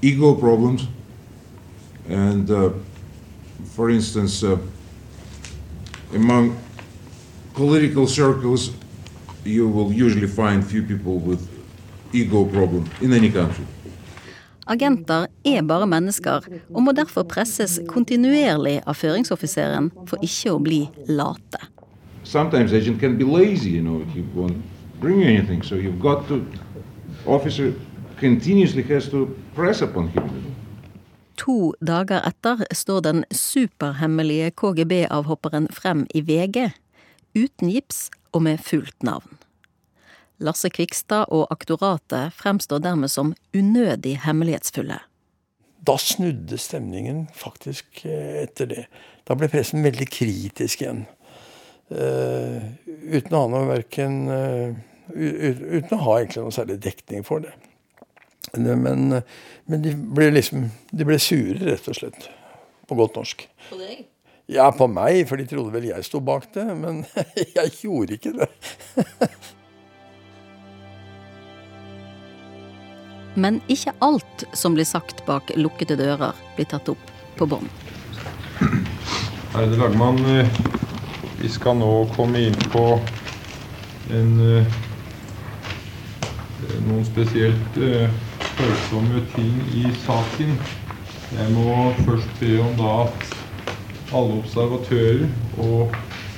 ego 0.00 0.34
problems. 0.34 0.86
And 2.08 2.50
uh, 2.50 2.70
for 3.74 3.90
instance, 3.90 4.46
uh, 4.46 4.58
among 6.14 6.56
political 7.54 8.06
circles, 8.06 8.70
you 9.44 9.66
will 9.66 9.92
usually 9.92 10.28
find 10.28 10.64
few 10.64 10.82
people 10.82 11.18
with 11.18 11.48
ego 12.12 12.44
problem 12.44 12.88
in 13.00 13.12
any 13.12 13.32
country. 13.32 13.66
Agenter 14.66 15.26
er 15.46 15.62
bare 15.62 15.86
mennesker, 15.86 16.46
og 16.74 16.82
må 16.82 16.92
derfor 16.92 17.22
presses 17.22 17.78
kontinuerlig 17.86 18.80
av 18.86 18.98
føringsoffiseren 18.98 19.92
for 20.10 20.22
ikke 20.26 20.54
å 20.54 20.62
bli 20.62 20.80
late. 21.06 21.60
Sometimes 22.26 22.74
agent 22.74 22.98
can 22.98 23.14
be 23.18 23.24
lazy, 23.24 23.70
you 23.76 23.82
know, 23.82 24.02
he 24.10 24.24
won't 24.34 24.58
bring 25.00 25.20
you 25.22 25.28
anything, 25.28 25.62
so 25.62 25.76
you've 25.76 26.00
got 26.02 26.26
to, 26.28 26.42
officer 27.26 27.72
continuously 28.18 28.82
has 28.82 29.08
to 29.08 29.28
press 29.54 29.82
upon 29.82 30.08
him. 30.08 30.28
To 31.36 31.72
dager 31.80 32.24
etter 32.26 32.64
står 32.72 33.00
den 33.00 33.24
superhemmelige 33.30 34.50
KGB-avhopperen 34.50 35.68
frem 35.70 36.06
i 36.14 36.24
VG, 36.26 36.72
uten 37.36 37.70
gips 37.70 38.08
og 38.32 38.42
med 38.48 38.58
fullt 38.58 39.02
navn. 39.02 39.36
Lasse 40.38 40.68
Kvikstad 40.70 41.30
og 41.32 41.46
aktoratet 41.52 42.34
fremstår 42.36 42.82
dermed 42.84 43.10
som 43.12 43.34
unødig 43.56 44.18
hemmelighetsfulle. 44.26 45.00
da 45.86 45.94
snudde 45.98 46.58
stemningen 46.58 47.28
faktisk 47.34 48.04
eh, 48.04 48.42
etter 48.42 48.66
det. 48.66 48.86
Da 49.26 49.36
ble 49.38 49.48
pressen 49.48 49.84
veldig 49.86 50.08
kritisk 50.10 50.82
igjen. 50.82 51.04
Uh, 51.86 52.58
uten 53.14 53.34
å 53.36 53.40
ha 53.44 53.50
noe 53.52 53.66
verken 53.68 54.14
uh, 54.26 54.72
Uten 55.14 55.92
å 55.94 56.00
ha 56.02 56.16
egentlig 56.16 56.42
noe 56.42 56.54
særlig 56.56 56.80
dekning 56.82 57.22
for 57.22 57.44
det. 57.44 57.52
Men, 58.58 59.20
men 59.70 59.84
de 59.84 59.92
ble 59.94 60.32
liksom 60.32 60.64
De 60.90 61.06
ble 61.06 61.20
sure, 61.22 61.60
rett 61.62 61.86
og 61.86 61.94
slett. 61.94 62.26
På 62.90 62.98
godt 62.98 63.14
norsk. 63.20 63.46
På 63.68 63.78
deg? 63.78 64.02
Ja, 64.50 64.66
på 64.74 64.86
meg, 64.90 65.24
for 65.30 65.38
de 65.38 65.46
trodde 65.46 65.74
vel 65.74 65.86
jeg 65.92 66.06
sto 66.06 66.18
bak 66.22 66.50
det. 66.54 66.66
Men 66.78 67.04
jeg 67.58 67.72
gjorde 67.84 68.18
ikke 68.18 68.34
det. 68.40 68.50
Men 73.36 73.60
ikke 73.68 73.92
alt 74.00 74.44
som 74.56 74.74
blir 74.76 74.88
sagt 74.88 75.20
bak 75.26 75.50
lukkede 75.60 75.98
dører, 76.00 76.32
blir 76.56 76.68
tatt 76.70 76.88
opp 76.88 77.10
på 77.36 77.48
bånd. 77.52 77.68
Ærede 79.56 79.76
lagmann, 79.76 80.22
eh, 80.32 80.48
vi 81.42 81.50
skal 81.52 81.76
nå 81.76 81.90
komme 82.16 82.46
inn 82.48 82.56
på 82.72 82.84
en, 84.16 84.32
eh, 84.40 84.78
noen 86.86 87.04
spesielt 87.04 87.76
følsomme 88.56 89.20
ting 89.34 89.60
i 89.76 89.84
saken. 90.06 90.56
Jeg 91.36 91.52
må 91.52 91.92
først 92.06 92.40
be 92.40 92.54
om 92.64 92.72
da 92.78 92.92
at 93.04 93.36
alle 94.16 94.38
observatører 94.38 95.26
og 95.58 95.92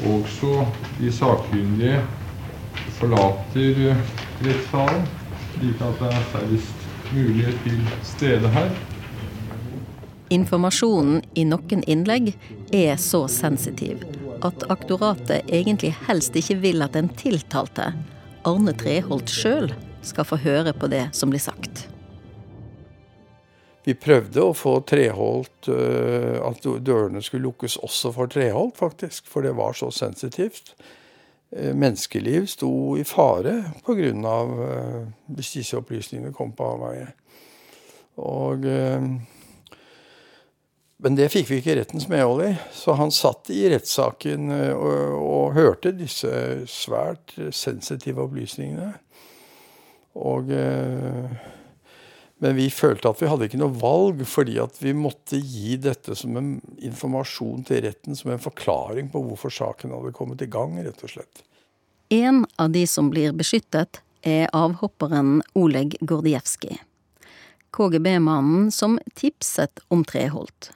også 0.08 0.64
de 0.98 1.12
sakkyndige 1.12 2.00
forlater 2.98 3.94
rettssalen, 4.42 5.06
slik 5.54 5.86
at 5.86 6.02
det 6.02 6.10
er 6.14 6.28
færrest 6.32 6.77
mulighet 7.14 7.58
til 7.64 7.82
stede 8.06 8.52
her. 8.54 8.70
Informasjonen 10.34 11.22
i 11.40 11.46
noen 11.48 11.84
innlegg 11.88 12.34
er 12.74 12.98
så 13.00 13.24
sensitiv 13.32 14.04
at 14.44 14.64
aktoratet 14.70 15.48
egentlig 15.48 15.94
helst 16.06 16.36
ikke 16.38 16.58
vil 16.62 16.84
at 16.84 16.96
den 16.98 17.08
tiltalte, 17.18 17.92
Arne 18.46 18.74
Treholt 18.76 19.30
sjøl, 19.32 19.72
skal 20.04 20.28
få 20.28 20.38
høre 20.44 20.72
på 20.76 20.90
det 20.92 21.08
som 21.16 21.32
blir 21.32 21.42
sagt. 21.42 21.88
Vi 23.88 23.94
prøvde 23.96 24.44
å 24.44 24.52
få 24.56 24.74
Treholt 24.84 25.68
eh, 25.72 26.36
At 26.44 26.66
dørene 26.84 27.22
skulle 27.24 27.48
lukkes 27.48 27.78
også 27.80 28.12
for 28.12 28.28
Treholt, 28.28 28.76
faktisk. 28.76 29.24
For 29.30 29.46
det 29.46 29.54
var 29.56 29.72
så 29.78 29.88
sensitivt. 29.94 30.74
Eh, 31.50 31.74
menneskeliv 31.74 32.46
sto 32.46 32.96
i 32.98 33.04
fare 33.08 33.72
pga. 33.84 34.12
Uh, 34.12 35.08
hvis 35.32 35.54
disse 35.56 35.78
opplysningene 35.78 36.32
kom 36.36 36.52
på 36.52 36.66
avveie. 36.74 37.08
Og 38.20 38.66
uh, 38.68 39.08
Men 40.98 41.14
det 41.14 41.30
fikk 41.30 41.46
vi 41.48 41.60
ikke 41.62 41.76
rettens 41.78 42.08
medhold 42.10 42.42
i. 42.44 42.52
Så 42.74 42.98
han 42.98 43.12
satt 43.14 43.48
i 43.54 43.62
rettssaken 43.70 44.50
og, 44.74 45.12
og, 45.14 45.52
hørte 45.54 45.92
disse 45.94 46.30
svært 46.66 47.36
sensitive 47.54 48.24
opplysningene. 48.26 48.90
Og 50.18 50.50
men 52.38 52.54
vi 52.54 52.68
følte 52.70 53.10
at 53.10 53.20
vi 53.22 53.28
hadde 53.30 53.48
ikke 53.48 53.60
noe 53.60 53.74
valg, 53.80 54.22
fordi 54.28 54.58
at 54.62 54.78
vi 54.82 54.94
måtte 54.94 55.40
gi 55.42 55.76
dette 55.82 56.14
som 56.18 56.36
en 56.38 56.52
informasjon 56.78 57.64
til 57.66 57.82
retten, 57.88 58.16
som 58.18 58.30
en 58.30 58.42
forklaring 58.42 59.10
på 59.12 59.22
hvorfor 59.26 59.52
saken 59.54 59.94
hadde 59.96 60.14
kommet 60.14 60.44
i 60.44 60.50
gang, 60.50 60.76
rett 60.84 61.02
og 61.02 61.14
slett. 61.16 61.42
En 62.14 62.44
av 62.56 62.70
de 62.72 62.86
som 62.88 63.10
blir 63.12 63.34
beskyttet, 63.36 64.02
er 64.26 64.48
avhopperen 64.56 65.38
Oleg 65.58 65.94
Gordievskij. 66.00 66.80
KGB-mannen 67.70 68.70
som 68.74 68.96
tipset 69.14 69.82
om 69.88 70.02
Treholt. 70.04 70.72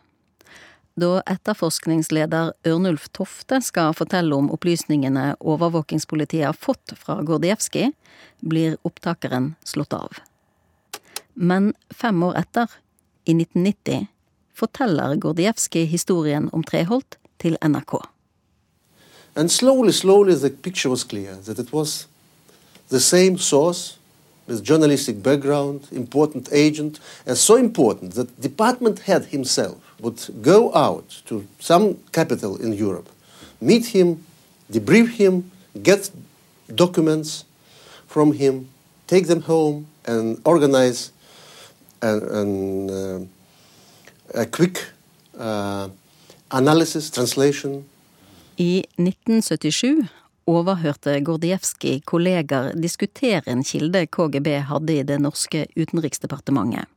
Da 0.94 1.22
etterforskningsleder 1.26 2.52
Ørnulf 2.68 3.08
Tofte 3.16 3.62
skal 3.64 3.94
fortelle 3.96 4.36
om 4.36 4.50
opplysningene 4.52 5.32
overvåkingspolitiet 5.40 6.50
har 6.50 6.58
fått 6.58 6.92
fra 7.00 7.22
Gordievskij, 7.24 7.94
blir 8.44 8.76
opptakeren 8.84 9.54
slått 9.64 9.96
av. 9.96 10.20
Men 11.34 11.72
fem 11.90 12.22
år 12.22 12.36
etter, 12.38 12.70
i 13.24 13.34
1990, 13.34 14.06
forteller 14.54 15.16
historien 15.86 16.50
om 16.52 16.62
Treholt 16.62 17.18
til 17.38 17.56
NRK. 17.62 18.02
And 19.34 19.50
slowly, 19.50 19.92
slowly 19.92 20.34
the 20.34 20.50
picture 20.50 20.90
was 20.90 21.04
clear 21.04 21.36
that 21.46 21.58
it 21.58 21.72
was 21.72 22.06
the 22.90 23.00
same 23.00 23.38
source 23.38 23.98
with 24.46 24.62
journalistic 24.62 25.22
background, 25.22 25.80
important 25.92 26.48
agent, 26.52 27.00
and 27.26 27.36
so 27.36 27.56
important 27.56 28.14
that 28.14 28.42
department 28.42 29.00
head 29.00 29.24
himself 29.24 29.76
would 30.00 30.20
go 30.42 30.74
out 30.74 31.22
to 31.26 31.46
some 31.58 31.96
capital 32.12 32.56
in 32.56 32.72
Europe, 32.72 33.08
meet 33.60 33.86
him, 33.86 34.24
debrief 34.70 35.16
him, 35.16 35.50
get 35.82 36.10
documents 36.74 37.44
from 38.06 38.32
him, 38.32 38.68
take 39.06 39.26
them 39.26 39.42
home, 39.42 39.86
and 40.04 40.40
organize 40.44 41.10
an, 42.02 42.22
an, 42.30 42.90
uh, 42.90 43.20
a 44.34 44.46
quick 44.46 44.78
uh, 45.38 45.88
analysis, 46.50 47.10
translation. 47.10 47.84
I 48.56 48.84
1977 48.98 50.08
overhørte 50.46 51.20
Gordievskij 51.20 52.00
kolleger 52.04 52.72
diskutere 52.74 53.42
en 53.46 53.62
kilde 53.64 54.06
KGB 54.06 54.48
hadde 54.68 54.98
i 54.98 55.06
det 55.06 55.20
norske 55.22 55.66
utenriksdepartementet. 55.76 56.88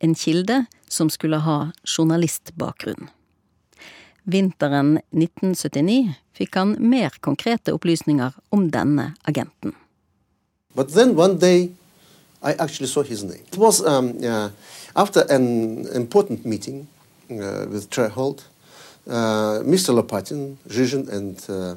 En 0.00 0.14
kilde 0.14 0.64
som 0.88 1.10
skulle 1.10 1.38
ha 1.40 1.70
journalistbakgrunn. 1.84 3.08
Vinteren 4.26 4.96
1979 5.14 6.16
fikk 6.36 6.58
han 6.58 6.74
mer 6.82 7.14
konkrete 7.22 7.72
opplysninger 7.72 8.34
om 8.50 8.66
denne 8.74 9.12
agenten. 9.24 9.72
But 10.74 10.92
then 10.92 11.14
one 11.16 11.38
day 11.38 11.70
I 12.42 12.52
actually 12.52 12.86
saw 12.86 13.02
his 13.02 13.22
name. 13.24 13.42
It 13.52 13.58
was 13.58 13.84
um, 13.84 14.18
uh, 14.24 14.50
after 14.94 15.20
an 15.28 15.86
important 15.94 16.44
meeting 16.44 16.86
uh, 17.30 17.66
with 17.68 17.90
Treholt, 17.90 18.44
uh, 19.08 19.60
Mr. 19.64 19.94
Lopatin, 19.94 20.56
Zhizhin, 20.68 21.08
and 21.08 21.44
uh, 21.48 21.74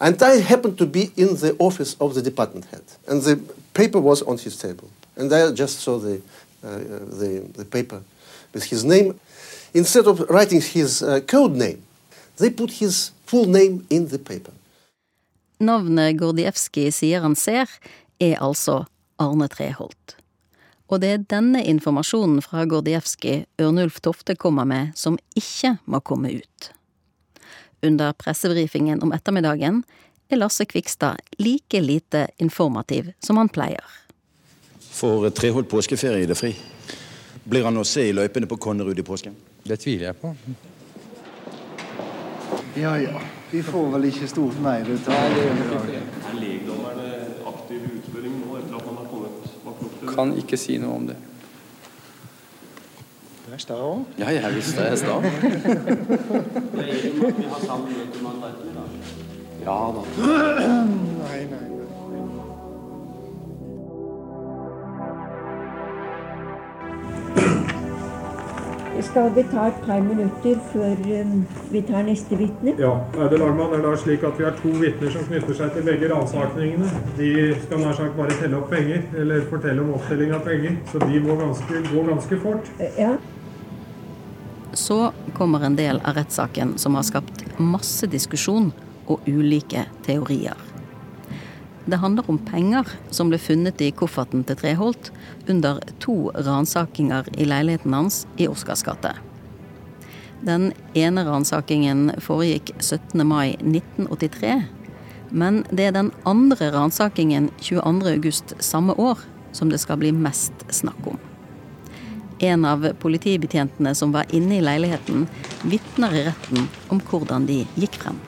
and 0.00 0.22
I 0.22 0.36
happened 0.40 0.78
to 0.78 0.86
be 0.86 1.10
in 1.16 1.36
the 1.36 1.54
office 1.58 1.94
of 2.00 2.14
the 2.14 2.22
department 2.22 2.66
head, 2.66 2.84
and 3.06 3.22
the 3.22 3.36
paper 3.74 4.00
was 4.00 4.22
on 4.22 4.38
his 4.38 4.56
table, 4.56 4.88
and 5.16 5.32
I 5.32 5.52
just 5.52 5.80
saw 5.80 5.98
the 5.98 6.22
uh, 6.62 6.78
the, 7.20 7.46
the 7.56 7.64
paper 7.64 8.02
with 8.54 8.64
his 8.64 8.84
name. 8.84 9.18
Instead 9.72 10.06
of 10.06 10.20
writing 10.28 10.60
his 10.60 11.02
uh, 11.02 11.20
code 11.26 11.52
name, 11.52 11.82
they 12.36 12.50
put 12.50 12.70
his 12.72 13.12
full 13.26 13.46
name 13.46 13.86
in 13.90 14.08
the 14.08 14.18
paper. 14.18 14.52
Navnet 15.60 16.16
Gordievskij 16.18 16.90
sier 16.90 17.20
han 17.20 17.36
ser, 17.36 17.68
er 18.20 18.38
altså 18.40 18.84
Arne 19.20 19.48
Treholt. 19.52 20.16
Og 20.90 20.98
det 21.02 21.10
er 21.14 21.24
denne 21.30 21.62
informasjonen 21.70 22.40
fra 22.42 22.64
Gordievskij 22.66 23.44
Ørnulf 23.62 24.00
Tofte 24.02 24.34
kommer 24.34 24.66
med, 24.66 24.90
som 24.98 25.18
ikke 25.38 25.76
må 25.86 26.00
komme 26.02 26.32
ut. 26.40 26.70
Under 27.86 28.12
pressebrifingen 28.12 29.02
om 29.02 29.14
ettermiddagen 29.14 29.84
er 30.30 30.40
Lasse 30.40 30.66
Kvikstad 30.66 31.20
like 31.38 31.80
lite 31.80 32.26
informativ 32.38 33.12
som 33.22 33.38
han 33.38 33.48
pleier. 33.48 33.84
For 34.90 35.30
Treholt 35.30 35.70
påskeferie 35.70 36.24
er 36.24 36.32
det 36.32 36.38
fri. 36.38 36.52
Blir 37.44 37.64
han 37.64 37.78
å 37.78 37.86
se 37.86 38.08
i 38.08 38.12
løypene 38.16 38.50
på 38.50 38.58
Konnerud 38.60 38.98
i 38.98 39.06
påsken? 39.06 39.36
Det 39.62 39.78
tviler 39.80 40.10
jeg 40.10 40.18
på. 40.20 40.34
Ja 42.78 42.96
ja, 42.98 43.20
vi 43.50 43.62
får 43.62 43.88
vel 43.94 44.10
ikke 44.10 44.28
stort 44.30 44.58
mer 44.62 44.86
ut 44.86 45.08
av 45.10 45.38
det. 45.38 46.99
Kan 50.08 50.36
ikke 50.38 50.56
si 50.60 50.78
noe 50.80 50.94
om 50.96 51.06
det. 51.10 51.16
Du 53.46 53.52
er 53.54 53.60
sta 53.60 53.74
òg? 53.74 54.04
Ja, 54.20 54.30
jeg 54.30 54.54
visste 54.54 54.86
jeg 54.86 54.92
er 54.92 55.00
sta. 55.00 55.18
Ja 59.64 59.80
da. 59.96 60.02
Nei, 61.20 61.44
nei. 61.50 61.79
Skal 69.00 69.30
vi 69.34 69.42
ta 69.48 69.66
et 69.70 69.78
par 69.86 70.00
minutter 70.04 70.58
før 70.72 70.98
um, 71.22 71.46
vi 71.72 71.80
tar 71.88 72.04
neste 72.04 72.36
vitne? 72.36 72.74
Ja, 72.78 72.92
det 73.16 73.38
er 73.40 73.82
da 73.84 73.94
slik 73.96 74.24
at 74.28 74.36
vi 74.38 74.44
har 74.44 74.56
to 74.60 74.72
vitner 74.76 75.12
som 75.14 75.24
knytter 75.28 75.56
seg 75.56 75.72
til 75.76 75.86
begge 75.88 76.10
ransakingene. 76.12 76.90
De 77.16 77.30
skal 77.64 77.80
nær 77.80 77.96
sagt 77.96 78.16
bare 78.18 78.36
telle 78.36 78.60
opp 78.60 78.68
penger, 78.72 79.06
eller 79.22 79.46
fortelle 79.48 79.84
om 79.84 79.94
opptelling 79.96 80.34
av 80.36 80.44
penger. 80.44 80.76
Så 80.92 81.00
de 81.06 81.22
må 81.24 81.38
ganske, 81.40 81.84
gå 81.88 82.06
ganske 82.10 82.40
fort. 82.44 82.72
Ja. 82.98 83.14
Så 84.76 85.00
kommer 85.34 85.64
en 85.66 85.78
del 85.80 86.02
av 86.04 86.20
rettssaken 86.20 86.76
som 86.78 86.98
har 86.98 87.08
skapt 87.08 87.46
masse 87.58 88.06
diskusjon 88.10 88.70
og 89.10 89.24
ulike 89.26 89.88
teorier. 90.06 90.69
Det 91.90 91.96
handler 91.96 92.30
om 92.30 92.38
penger 92.38 92.86
som 93.10 93.32
ble 93.32 93.38
funnet 93.42 93.80
i 93.82 93.88
kofferten 93.90 94.44
til 94.46 94.58
Treholt 94.60 95.08
under 95.50 95.80
to 95.98 96.30
ransakinger 96.36 97.26
i 97.34 97.48
leiligheten 97.50 97.96
hans 97.96 98.20
i 98.38 98.46
Oscars 98.46 98.84
gate. 98.86 99.10
Den 100.46 100.68
ene 100.94 101.24
ransakingen 101.26 102.12
foregikk 102.22 102.70
17. 102.78 103.24
mai 103.26 103.56
1983. 103.58 104.52
Men 105.30 105.64
det 105.70 105.88
er 105.88 105.96
den 105.98 106.12
andre 106.22 106.70
ransakingen 106.76 107.50
22. 107.58 108.14
august 108.14 108.54
samme 108.62 108.94
år 108.94 109.26
som 109.52 109.74
det 109.74 109.82
skal 109.82 109.98
bli 109.98 110.14
mest 110.14 110.64
snakk 110.70 111.10
om. 111.10 111.18
En 112.38 112.64
av 112.64 112.86
politibetjentene 113.02 113.96
som 113.98 114.14
var 114.14 114.30
inne 114.30 114.60
i 114.60 114.64
leiligheten, 114.64 115.26
vitner 115.66 116.14
i 116.14 116.26
retten 116.30 116.70
om 116.88 117.02
hvordan 117.10 117.50
de 117.50 117.64
gikk 117.74 117.98
frem. 118.04 118.22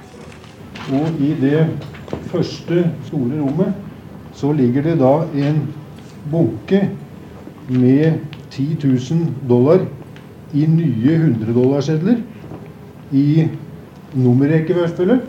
Og 0.90 1.22
i 1.22 1.36
det 1.38 1.68
første 2.32 2.84
store 3.06 3.40
rommet 3.40 3.74
så 4.34 4.52
ligger 4.56 4.82
det 4.82 4.98
da 5.00 5.12
en 5.36 5.62
bunke 6.32 6.88
med 7.68 8.18
10 8.50 8.78
000 8.84 9.26
dollar 9.48 9.84
i 10.52 10.66
nye 10.66 11.16
100-dollarsedler 11.16 12.18
i 13.12 13.48
nummerrekkefølge. 14.14 15.20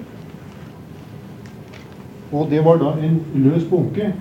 Og 2.34 2.49
det 2.49 2.64
var 2.66 2.80
da 2.82 2.95
en 3.06 3.20
løs 3.36 3.68
bunke 3.70 4.14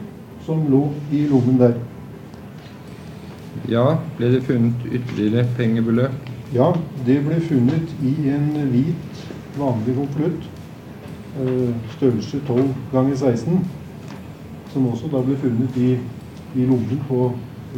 som 0.47 0.67
lå 0.71 0.85
i 1.15 1.25
lommen 1.31 1.59
der. 1.61 1.79
Ja, 3.71 3.85
ble 4.19 4.33
det 4.35 4.43
funnet 4.47 4.87
ytterligere 4.91 5.47
pengebeløp? 5.57 6.31
Ja, 6.55 6.73
det 7.07 7.21
ble 7.25 7.39
funnet 7.47 7.95
i 8.05 8.15
en 8.35 8.51
hvit, 8.73 9.23
vanlig 9.57 9.95
konvolutt. 9.97 10.52
Eh, 11.41 11.75
størrelse 11.97 12.41
12 12.47 12.75
ganger 12.93 13.17
16. 13.17 13.67
Som 14.73 14.89
også 14.89 15.09
da 15.13 15.21
ble 15.25 15.37
funnet 15.41 15.77
i, 15.81 15.95
i 16.57 16.65
lommen 16.69 17.01
på 17.09 17.31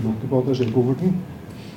lokket 0.02 0.30
på 0.30 0.40
attachékofferten, 0.42 1.14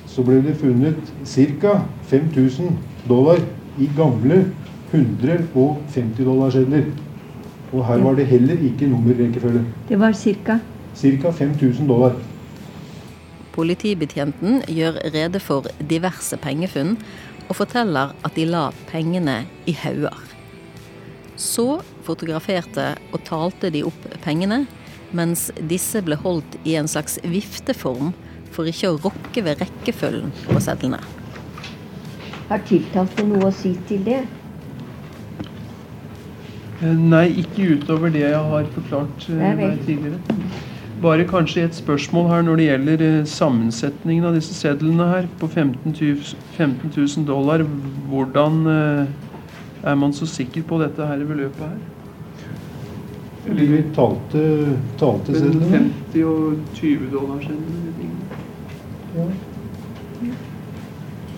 Så 0.06 0.22
ble 0.24 0.40
det 0.42 0.56
funnet 0.56 1.12
ca. 1.24 1.80
5000 2.02 2.78
dollar 3.08 3.38
i 3.78 3.90
gamle 3.96 4.46
150 4.92 6.24
dollarsedler. 6.24 6.84
Og 7.72 7.86
her 7.86 7.96
var 8.02 8.14
det 8.14 8.26
heller 8.26 8.56
ikke 8.64 8.88
nummerrekkefølge. 8.88 9.64
Det 9.88 10.00
var 10.00 10.12
ca.? 10.12 10.58
Ca. 10.96 11.30
5000 11.30 11.88
dollar. 11.88 12.12
Politibetjenten 13.52 14.62
gjør 14.68 14.98
rede 15.14 15.40
for 15.40 15.66
diverse 15.90 16.36
pengefunn 16.36 16.96
og 17.48 17.56
forteller 17.56 18.14
at 18.24 18.36
de 18.36 18.44
la 18.44 18.70
pengene 18.90 19.44
i 19.66 19.72
hauger. 19.72 20.27
Så 21.38 21.80
fotograferte 22.06 22.90
og 23.12 23.22
talte 23.28 23.70
de 23.70 23.84
opp 23.86 24.08
pengene, 24.24 24.64
mens 25.14 25.48
disse 25.70 26.02
ble 26.04 26.18
holdt 26.18 26.58
i 26.68 26.74
en 26.80 26.90
slags 26.90 27.16
vifteform 27.22 28.10
for 28.52 28.68
ikke 28.68 28.90
å 28.90 28.98
rokke 29.04 29.44
ved 29.46 29.62
rekkefølgen 29.62 30.34
på 30.48 30.60
sedlene. 30.64 31.00
Har 32.48 32.64
tiltalte 32.66 33.24
noe 33.28 33.50
å 33.50 33.54
si 33.54 33.74
til 33.88 34.02
det? 34.08 34.22
Eh, 36.78 36.94
nei, 36.94 37.28
ikke 37.42 37.74
utover 37.76 38.12
det 38.14 38.24
jeg 38.24 38.42
har 38.52 38.66
forklart 38.74 39.28
meg 39.38 39.78
tidligere. 39.86 40.18
Bare 40.98 41.26
kanskje 41.30 41.62
et 41.68 41.76
spørsmål 41.78 42.26
her 42.32 42.44
når 42.46 42.58
det 42.58 42.66
gjelder 42.66 43.02
eh, 43.06 43.26
sammensetningen 43.30 44.26
av 44.26 44.34
disse 44.34 44.56
sedlene 44.56 45.06
her 45.12 45.28
på 45.38 45.46
15 45.46 45.94
000, 45.94 47.26
dollar. 47.28 47.62
Hvordan 48.10 48.64
eh, 48.72 49.27
er 49.82 49.94
man 49.94 50.12
så 50.12 50.26
sikker 50.26 50.62
på 50.66 50.80
dette 50.82 51.06
her 51.06 51.24
beløpet 51.28 51.64
her? 51.64 51.78
Vi 53.48 53.82
talte, 53.96 54.42
talte 55.00 55.32
sedlene. 55.32 55.88
50 56.12 56.24
og 56.28 56.74
20 56.76 57.08
dollar 57.14 57.40
sedlene. 57.40 58.18
Ja. 59.16 59.26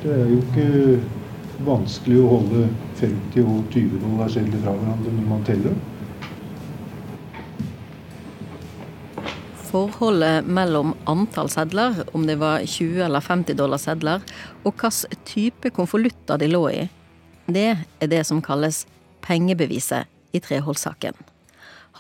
Det 0.03 0.13
er 0.17 0.31
jo 0.33 0.41
ikke 0.41 0.67
vanskelig 1.67 2.19
å 2.23 2.29
holde 2.35 2.67
50 2.99 3.45
og 3.45 3.73
20 3.73 4.03
dollar 4.03 4.33
sedler 4.33 4.63
fra 4.65 4.75
hverandre 4.79 5.15
når 5.17 5.27
man 5.29 5.47
teller. 5.47 5.75
Forholdet 9.71 10.49
mellom 10.51 10.97
antall 11.07 11.51
sedler, 11.53 12.01
om 12.17 12.25
det 12.27 12.41
var 12.41 12.65
20 12.65 13.05
eller 13.07 13.23
50 13.23 13.59
dollar 13.61 13.79
sedler, 13.79 14.25
og 14.65 14.73
hvilken 14.73 15.21
type 15.29 15.71
konvolutter 15.77 16.41
de 16.41 16.49
lå 16.51 16.65
i, 16.73 16.89
det 17.55 17.69
er 18.01 18.11
det 18.11 18.25
som 18.29 18.43
kalles 18.45 18.85
pengebeviset 19.25 20.09
i 20.33 20.41
Treholt-saken. 20.43 21.17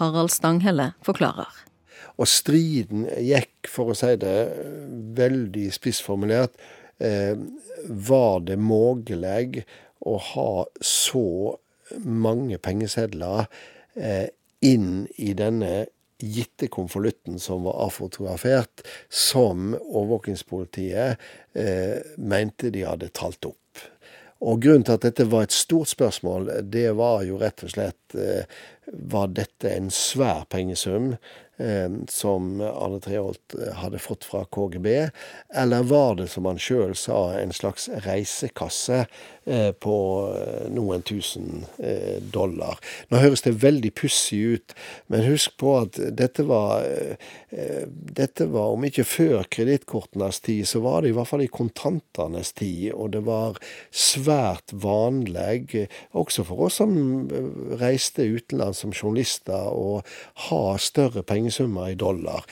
Harald 0.00 0.32
Stanghelle 0.32 0.92
forklarer. 1.04 1.50
Og 2.20 2.28
striden 2.28 3.06
gikk, 3.16 3.68
for 3.68 3.92
å 3.92 3.96
si 3.96 4.12
det 4.20 4.36
veldig 5.16 5.68
spissformulert, 5.72 6.52
eh, 7.00 7.36
var 7.88 8.42
det 8.44 8.58
mulig 8.60 9.64
å 10.04 10.16
ha 10.32 10.52
så 10.80 11.56
mange 12.04 12.58
pengesedler 12.58 13.46
eh, 13.96 14.28
inn 14.60 15.08
i 15.16 15.32
denne 15.36 15.86
gitte 16.20 16.68
konvolutten 16.68 17.38
som 17.40 17.64
var 17.64 17.78
afotografert, 17.86 18.84
som 19.08 19.72
overvåkingspolitiet 19.74 21.16
eh, 21.56 21.96
mente 22.16 22.72
de 22.74 22.84
hadde 22.84 23.08
talt 23.16 23.48
opp. 23.48 23.59
Og 24.40 24.62
Grunnen 24.64 24.86
til 24.86 24.96
at 24.96 25.04
dette 25.04 25.28
var 25.28 25.44
et 25.44 25.54
stort 25.54 25.90
spørsmål, 25.92 26.48
det 26.72 26.88
var 26.96 27.24
jo 27.28 27.38
rett 27.40 27.64
og 27.66 27.74
slett 27.74 28.16
eh, 28.16 28.48
Var 28.90 29.32
dette 29.36 29.70
en 29.76 29.90
svær 29.92 30.46
pengesum? 30.50 31.12
Eh, 31.60 31.90
som 32.08 32.60
Arne 32.60 33.00
Treholt 33.04 33.54
eh, 33.58 33.74
hadde 33.76 34.00
fått 34.00 34.24
fra 34.24 34.46
KGB, 34.48 35.10
eller 35.54 35.82
var 35.82 36.14
det, 36.16 36.30
som 36.32 36.48
han 36.48 36.60
sjøl 36.62 36.94
sa, 36.96 37.34
en 37.36 37.52
slags 37.52 37.90
reisekasse 38.06 39.02
på 39.82 39.96
noen 40.72 41.02
tusen 41.06 41.64
dollar? 42.32 42.78
Nå 43.10 43.20
høres 43.22 43.44
det 43.46 43.56
veldig 43.62 43.92
pussig 43.98 44.40
ut, 44.56 44.74
men 45.10 45.26
husk 45.26 45.56
på 45.60 45.76
at 45.82 45.98
dette 46.16 46.46
var 46.48 46.86
Dette 47.50 48.46
var, 48.46 48.70
om 48.76 48.84
ikke 48.86 49.02
før 49.06 49.46
kredittkortenes 49.50 50.38
tid, 50.44 50.68
så 50.70 50.82
var 50.84 51.02
det 51.02 51.10
i 51.10 51.14
hvert 51.16 51.26
fall 51.26 51.42
i 51.42 51.50
kontantenes 51.50 52.52
tid, 52.54 52.92
og 52.94 53.10
det 53.16 53.24
var 53.26 53.58
svært 53.90 54.70
vanlig, 54.70 55.88
også 56.14 56.44
for 56.46 56.68
oss 56.68 56.78
som 56.78 56.94
reiste 57.80 58.22
utenlands 58.22 58.84
som 58.84 58.94
journalister, 58.94 59.66
å 59.66 60.00
ha 60.46 60.62
større 60.78 61.24
pengesummer 61.26 61.90
i 61.90 61.98
dollar. 61.98 62.46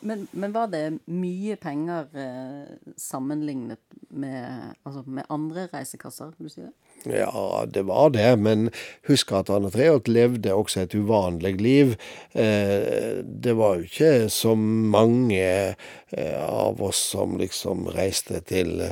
Men, 0.00 0.26
men, 0.32 0.52
var 0.52 0.70
det 0.72 0.98
mye 1.06 1.54
penger 1.62 2.08
eh, 2.18 2.74
sammenlignet 2.98 3.78
med, 4.10 4.74
altså 4.86 5.04
med, 5.06 5.26
andre 5.30 5.68
reisekasser? 5.72 6.32
vil 6.38 6.48
du 6.48 6.52
si 6.52 6.64
det? 6.64 6.72
Ja, 7.20 7.64
det 7.70 7.84
var 7.86 8.10
det, 8.16 8.28
men 8.42 8.70
husk 9.06 9.30
at 9.36 9.50
Anne 9.52 9.70
Treholt 9.70 10.10
levde 10.10 10.54
også 10.54 10.82
et 10.82 10.96
uvanlig 10.98 11.54
liv. 11.60 11.94
Eh, 12.34 13.22
det 13.22 13.54
var 13.58 13.78
jo 13.78 13.86
ikke 13.86 14.28
så 14.32 14.56
mange 14.58 15.46
eh, 15.46 16.38
av 16.42 16.82
oss 16.82 17.04
som 17.14 17.38
liksom 17.38 17.86
reiste 17.94 18.42
til 18.48 18.90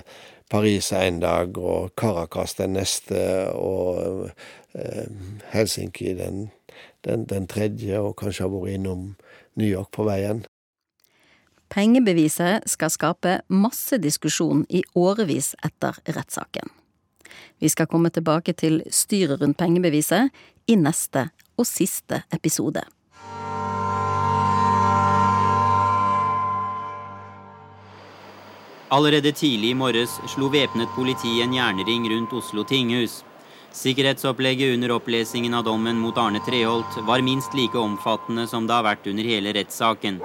Paris 0.51 0.93
en 0.95 1.19
dag 1.25 1.59
og 1.59 1.95
Caracas 1.99 2.55
den 2.61 2.77
neste 2.79 3.49
og 3.59 4.31
eh, 4.79 5.09
Helsinki 5.51 6.15
den 6.21 6.47
den, 7.05 7.25
den 7.25 7.47
tredje, 7.47 8.01
og 8.01 8.17
kanskje 8.17 8.47
har 8.47 8.53
vært 8.53 8.79
innom 8.79 9.07
New 9.61 9.69
York 9.69 9.91
på 9.95 10.07
veien. 10.09 10.45
Pengebeviset 11.69 12.69
skal 12.69 12.91
skape 12.93 13.39
masse 13.49 13.99
diskusjon 13.99 14.65
i 14.69 14.83
årevis 14.95 15.55
etter 15.65 15.97
rettssaken. 16.07 16.69
Vi 17.59 17.69
skal 17.69 17.89
komme 17.91 18.11
tilbake 18.11 18.53
til 18.53 18.83
styret 18.91 19.41
rundt 19.41 19.59
pengebeviset 19.59 20.31
i 20.67 20.77
neste 20.77 21.29
og 21.59 21.67
siste 21.69 22.23
episode. 22.35 22.85
Allerede 28.95 29.33
tidlig 29.33 29.73
i 29.73 29.75
morges 29.75 30.21
slo 30.31 30.47
væpnet 30.53 30.93
politi 30.95 31.41
en 31.43 31.55
jernring 31.57 32.05
rundt 32.13 32.35
Oslo 32.37 32.63
tinghus. 32.63 33.23
Sikkerhetsopplegget 33.75 34.77
under 34.77 34.93
opplesingen 34.95 35.57
av 35.59 35.65
dommen 35.67 35.99
mot 35.99 36.19
Arne 36.21 36.39
Treholt 36.47 37.01
var 37.09 37.25
minst 37.27 37.57
like 37.59 37.79
omfattende 37.79 38.47
som 38.47 38.69
det 38.69 38.77
har 38.77 38.87
vært 38.87 39.09
under 39.11 39.27
hele 39.27 39.57
rettssaken. 39.57 40.21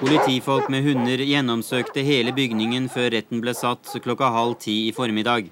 Politifolk 0.00 0.68
med 0.72 0.84
hunder 0.86 1.20
gjennomsøkte 1.26 2.02
hele 2.06 2.32
bygningen 2.32 2.86
før 2.92 3.10
retten 3.16 3.42
ble 3.44 3.52
satt 3.56 3.90
klokka 4.04 4.30
halv 4.32 4.56
ti 4.62 4.76
i 4.88 4.92
formiddag. 4.96 5.50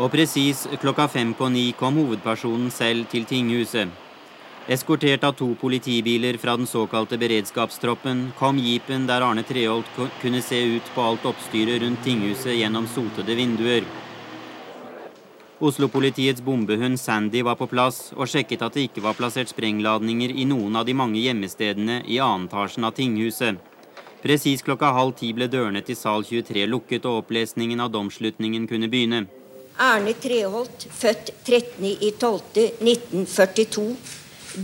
Og 0.00 0.08
presis 0.10 0.64
klokka 0.80 1.06
fem 1.12 1.34
på 1.36 1.50
ni 1.52 1.66
kom 1.78 1.98
hovedpersonen 2.00 2.70
selv 2.72 3.06
til 3.12 3.26
tinghuset. 3.28 3.92
Eskortert 4.70 5.24
av 5.26 5.34
to 5.38 5.48
politibiler 5.60 6.36
fra 6.38 6.56
den 6.56 6.68
såkalte 6.68 7.18
beredskapstroppen 7.20 8.28
kom 8.38 8.58
jeepen 8.62 9.06
der 9.08 9.24
Arne 9.26 9.42
Treholt 9.42 9.88
kunne 10.22 10.42
se 10.46 10.60
ut 10.76 10.92
på 10.94 11.04
alt 11.04 11.26
oppstyret 11.26 11.82
rundt 11.82 12.04
tinghuset 12.06 12.54
gjennom 12.54 12.86
sotede 12.88 13.36
vinduer. 13.36 13.84
Oslo-politiets 15.60 16.40
bombehund 16.40 16.96
Sandy 17.00 17.42
var 17.44 17.54
på 17.60 17.66
plass 17.68 18.14
og 18.16 18.24
sjekket 18.32 18.62
at 18.64 18.72
det 18.72 18.80
ikke 18.86 19.02
var 19.04 19.12
plassert 19.18 19.50
sprengladninger 19.52 20.32
i 20.32 20.48
noen 20.48 20.76
av 20.80 20.86
de 20.88 20.94
mange 20.96 21.20
gjemmestedene 21.20 22.00
i 22.08 22.16
annen 22.24 22.48
etasjen 22.48 22.88
av 22.88 22.96
tinghuset. 22.96 23.60
Presis 24.24 24.64
klokka 24.64 24.88
halv 24.96 25.12
ti 25.20 25.28
ble 25.36 25.52
dørene 25.52 25.84
til 25.84 25.96
sal 26.00 26.24
23 26.24 26.64
lukket, 26.68 27.04
og 27.04 27.16
opplesningen 27.26 27.80
av 27.80 27.90
domslutningen 27.92 28.66
kunne 28.72 28.88
begynne. 28.88 29.26
Erne 29.80 30.12
Treholt, 30.20 30.86
født 30.92 31.30
13.12.1942, 31.44 33.96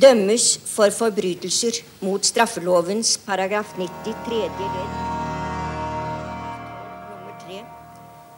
dømmes 0.01 0.59
for 0.65 0.91
forbrytelser 0.97 1.73
mot 2.09 2.25
straffelovens 2.25 3.21
paragraf 3.29 3.77
90 3.77 4.17
tredje 4.25 4.49
ledd 4.49 4.93
nummer 7.13 7.37
3 7.45 7.61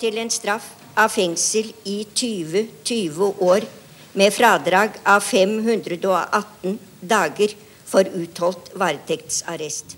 til 0.03 0.19
en 0.23 0.31
straff 0.31 0.88
av 0.99 1.13
fengsel 1.15 1.71
i 1.85 2.03
20-20 2.15 3.43
år 3.45 3.67
med 4.19 4.35
fradrag 4.35 4.99
av 5.07 5.21
518 5.21 6.79
dager 7.01 7.55
for 7.89 8.05
utholdt 8.19 8.73
varetektsarrest. 8.75 9.97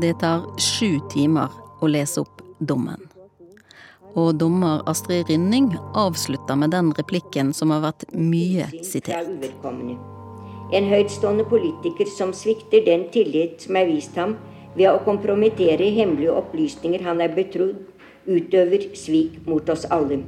Det 0.00 0.14
tar 0.20 0.42
sju 0.58 0.98
timer 1.12 1.52
å 1.80 1.88
lese 1.88 2.20
opp 2.24 2.42
dommen. 2.58 3.00
Og 4.14 4.34
dommer 4.38 4.82
Astrid 4.90 5.30
Rynning 5.30 5.72
avslutter 5.94 6.58
med 6.58 6.74
den 6.74 6.92
replikken 6.98 7.54
som 7.54 7.74
har 7.74 7.82
vært 7.88 8.06
mye 8.14 8.68
sitert. 8.86 9.30
En 10.74 10.88
høytstående 10.90 11.44
politiker 11.46 12.08
som 12.10 12.32
svikter 12.34 12.82
den 12.82 13.04
tillit 13.14 13.62
som 13.62 13.76
er 13.78 13.86
vist 13.86 14.16
ham 14.18 14.32
ved 14.74 14.88
å 14.90 15.02
kompromittere 15.06 15.86
hemmelige 15.94 16.34
opplysninger 16.34 17.04
han 17.06 17.22
er 17.22 17.30
betrodd, 17.36 17.76
utøver 18.26 18.88
svik 18.98 19.36
mot 19.46 19.68
oss 19.70 19.84
alle. 19.94 20.18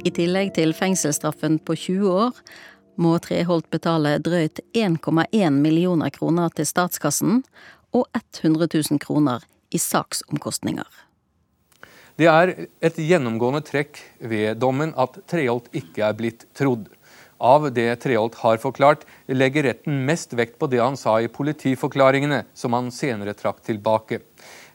I 0.00 0.12
tillegg 0.16 0.54
til 0.56 0.72
fengselsstraffen 0.72 1.58
på 1.60 1.76
20 1.76 2.14
år 2.22 2.40
må 3.00 3.18
Treholt 3.20 3.68
betale 3.68 4.14
drøyt 4.24 4.62
1,1 4.72 5.60
millioner 5.60 6.08
kroner 6.14 6.48
til 6.56 6.68
statskassen 6.68 7.42
og 7.92 8.08
100 8.16 8.70
000 8.72 9.02
kroner 9.02 9.44
i 9.68 9.80
saksomkostninger. 9.82 10.88
Det 12.16 12.28
er 12.28 12.54
et 12.84 12.96
gjennomgående 12.96 13.60
trekk 13.64 14.00
ved 14.20 14.56
dommen 14.60 14.96
at 14.96 15.20
Treholt 15.28 15.68
ikke 15.76 16.04
er 16.08 16.16
blitt 16.16 16.48
trodd. 16.56 16.88
Av 17.40 17.72
det 17.72 17.96
Treholt 17.96 18.34
har 18.34 18.58
forklart, 18.60 19.06
legger 19.26 19.64
retten 19.64 20.02
mest 20.04 20.34
vekt 20.36 20.58
på 20.60 20.68
det 20.68 20.82
han 20.82 20.96
sa 21.00 21.14
i 21.24 21.28
politiforklaringene, 21.32 22.42
som 22.52 22.76
han 22.76 22.90
senere 22.92 23.32
trakk 23.32 23.62
tilbake. 23.64 24.18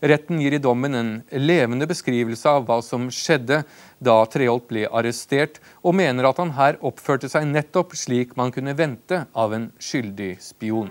Retten 0.01 0.41
gir 0.41 0.55
i 0.57 0.61
dommen 0.61 0.97
en 0.97 1.11
levende 1.29 1.85
beskrivelse 1.85 2.49
av 2.49 2.65
hva 2.65 2.79
som 2.81 3.05
skjedde 3.13 3.61
da 4.01 4.15
Treholt 4.25 4.65
ble 4.71 4.87
arrestert, 4.89 5.59
og 5.85 5.93
mener 6.01 6.25
at 6.25 6.41
han 6.41 6.55
her 6.57 6.79
oppførte 6.81 7.29
seg 7.29 7.45
nettopp 7.51 7.93
slik 7.93 8.33
man 8.39 8.53
kunne 8.55 8.73
vente 8.73 9.27
av 9.33 9.53
en 9.53 9.69
skyldig 9.77 10.33
spion. 10.41 10.89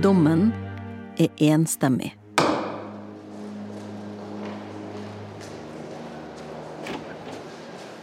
Dommen 0.00 0.48
er 1.20 1.28
enstemmig. 1.52 2.14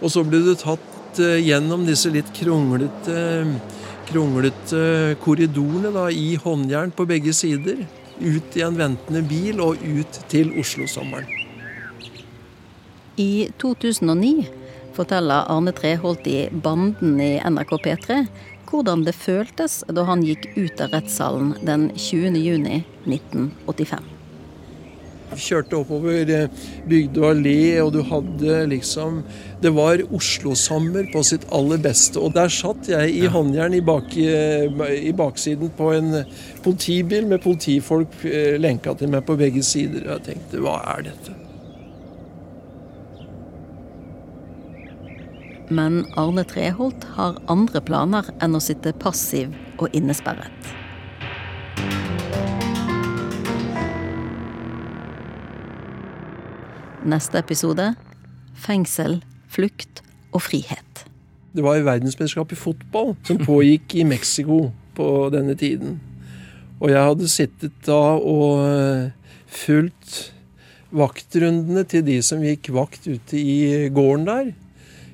Og 0.01 0.13
så 0.13 0.23
ble 0.27 0.43
du 0.45 0.53
tatt 0.57 1.21
uh, 1.21 1.37
gjennom 1.41 1.85
disse 1.87 2.11
litt 2.13 2.29
kronglete, 2.37 3.17
kronglete 4.09 4.81
korridorene 5.23 5.93
da, 5.95 6.07
i 6.11 6.35
håndjern 6.41 6.93
på 6.95 7.07
begge 7.09 7.33
sider. 7.35 7.85
Ut 8.17 8.57
i 8.57 8.63
en 8.65 8.77
ventende 8.77 9.21
bil 9.25 9.61
og 9.61 9.81
ut 9.81 10.21
til 10.31 10.53
Oslo-sommeren. 10.57 11.29
I 13.17 13.49
2009 13.61 14.45
forteller 14.97 15.49
Arne 15.49 15.73
Treholt 15.73 16.25
i 16.29 16.47
Banden 16.51 17.17
i 17.21 17.37
NRK 17.45 17.73
P3 17.85 18.19
hvordan 18.67 19.05
det 19.07 19.15
føltes 19.15 19.79
da 19.93 20.03
han 20.09 20.25
gikk 20.25 20.49
ut 20.57 20.83
av 20.83 20.93
rettssalen 20.95 21.55
den 21.65 21.89
20. 21.95 22.37
juni 22.41 22.83
1985. 23.05 24.16
Kjørte 25.35 25.75
oppover 25.81 26.29
eh, 26.31 26.67
Bygdø 26.87 27.25
allé, 27.27 27.57
og 27.83 27.91
du 27.95 27.99
hadde 28.07 28.61
liksom 28.71 29.21
Det 29.61 29.73
var 29.75 30.03
Oslo-sommer 30.15 31.09
på 31.11 31.23
sitt 31.27 31.43
aller 31.51 31.81
beste. 31.83 32.21
Og 32.21 32.35
der 32.37 32.51
satt 32.53 32.87
jeg 32.91 33.11
i 33.17 33.25
håndjern 33.31 33.75
i, 33.75 33.81
bak, 33.81 34.15
i 34.15 35.11
baksiden 35.17 35.73
på 35.75 35.91
en 35.97 36.21
politibil 36.63 37.27
med 37.27 37.43
politifolk 37.43 38.21
eh, 38.23 38.55
lenka 38.61 38.95
til 38.95 39.11
meg 39.11 39.25
på 39.27 39.35
begge 39.39 39.65
sider. 39.65 40.05
Og 40.05 40.15
jeg 40.15 40.25
tenkte 40.31 40.63
hva 40.63 40.79
er 40.95 41.09
dette? 41.09 41.35
Men 45.67 46.05
Arne 46.15 46.45
Treholt 46.47 47.03
har 47.17 47.41
andre 47.51 47.81
planer 47.83 48.29
enn 48.39 48.55
å 48.55 48.63
sitte 48.63 48.95
passiv 48.95 49.51
og 49.81 49.91
innesperret. 49.91 50.76
Neste 57.07 57.39
episode 57.39 57.93
fengsel, 58.59 59.21
flukt 59.47 60.01
og 60.35 60.41
frihet. 60.43 61.05
Det 61.55 61.63
var 61.63 61.79
verdensmesterskap 61.85 62.51
i 62.51 62.59
fotball 62.59 63.13
som 63.23 63.39
pågikk 63.39 63.95
i 63.95 64.03
Mexico 64.03 64.73
på 64.97 65.07
denne 65.31 65.55
tiden. 65.55 66.01
Og 66.81 66.91
jeg 66.91 67.05
hadde 67.07 67.29
sittet 67.31 67.77
da 67.87 68.17
og 68.19 68.59
eh, 68.65 69.31
fulgt 69.47 70.33
vaktrundene 70.91 71.85
til 71.87 72.03
de 72.05 72.19
som 72.25 72.43
gikk 72.43 72.73
vakt 72.75 73.07
ute 73.07 73.39
i 73.39 73.87
gården 73.93 74.27
der. 74.27 74.51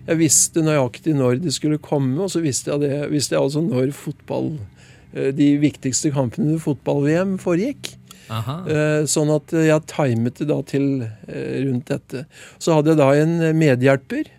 Jeg 0.09 0.19
visste 0.19 0.65
nøyaktig 0.65 1.13
når 1.15 1.43
de 1.45 1.53
skulle 1.53 1.77
komme, 1.77 2.17
og 2.25 2.33
så 2.33 2.41
visste 2.43 2.73
jeg, 2.73 2.83
det, 2.83 3.11
visste 3.13 3.37
jeg 3.37 3.45
altså 3.45 3.61
når 3.63 3.93
fotball, 3.95 4.55
eh, 5.13 5.29
de 5.29 5.53
viktigste 5.61 6.09
kampene 6.15 6.55
under 6.55 6.65
fotball-VM 6.65 7.37
foregikk. 7.43 7.93
Eh, 8.41 9.03
Sånn 9.09 9.31
at 9.33 9.53
jeg 9.53 9.89
timet 9.91 10.39
det 10.39 10.49
da 10.49 10.61
til 10.65 11.03
eh, 11.03 11.59
rundt 11.65 11.91
dette. 11.91 12.25
Så 12.61 12.77
hadde 12.77 12.93
jeg 12.93 13.01
da 13.01 13.11
en 13.19 13.35
medhjelper 13.59 14.31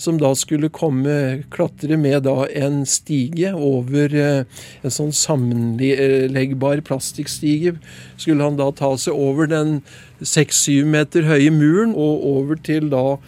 som 0.00 0.16
da 0.16 0.30
skulle 0.38 0.70
komme, 0.72 1.42
klatre 1.52 1.98
med 2.00 2.22
da 2.24 2.46
en 2.56 2.80
stige 2.88 3.52
over 3.52 4.14
eh, 4.16 4.62
en 4.80 4.94
sånn 4.94 5.12
sammenleggbar 5.16 6.80
plastikkstige. 6.86 7.74
Skulle 8.16 8.46
han 8.46 8.58
da 8.60 8.70
ta 8.72 8.94
seg 9.00 9.16
over 9.16 9.50
den 9.50 9.80
seks-syv 10.20 10.88
meter 10.88 11.28
høye 11.28 11.52
muren 11.52 11.94
og 11.96 12.24
over 12.32 12.60
til 12.60 12.88
da 12.92 13.18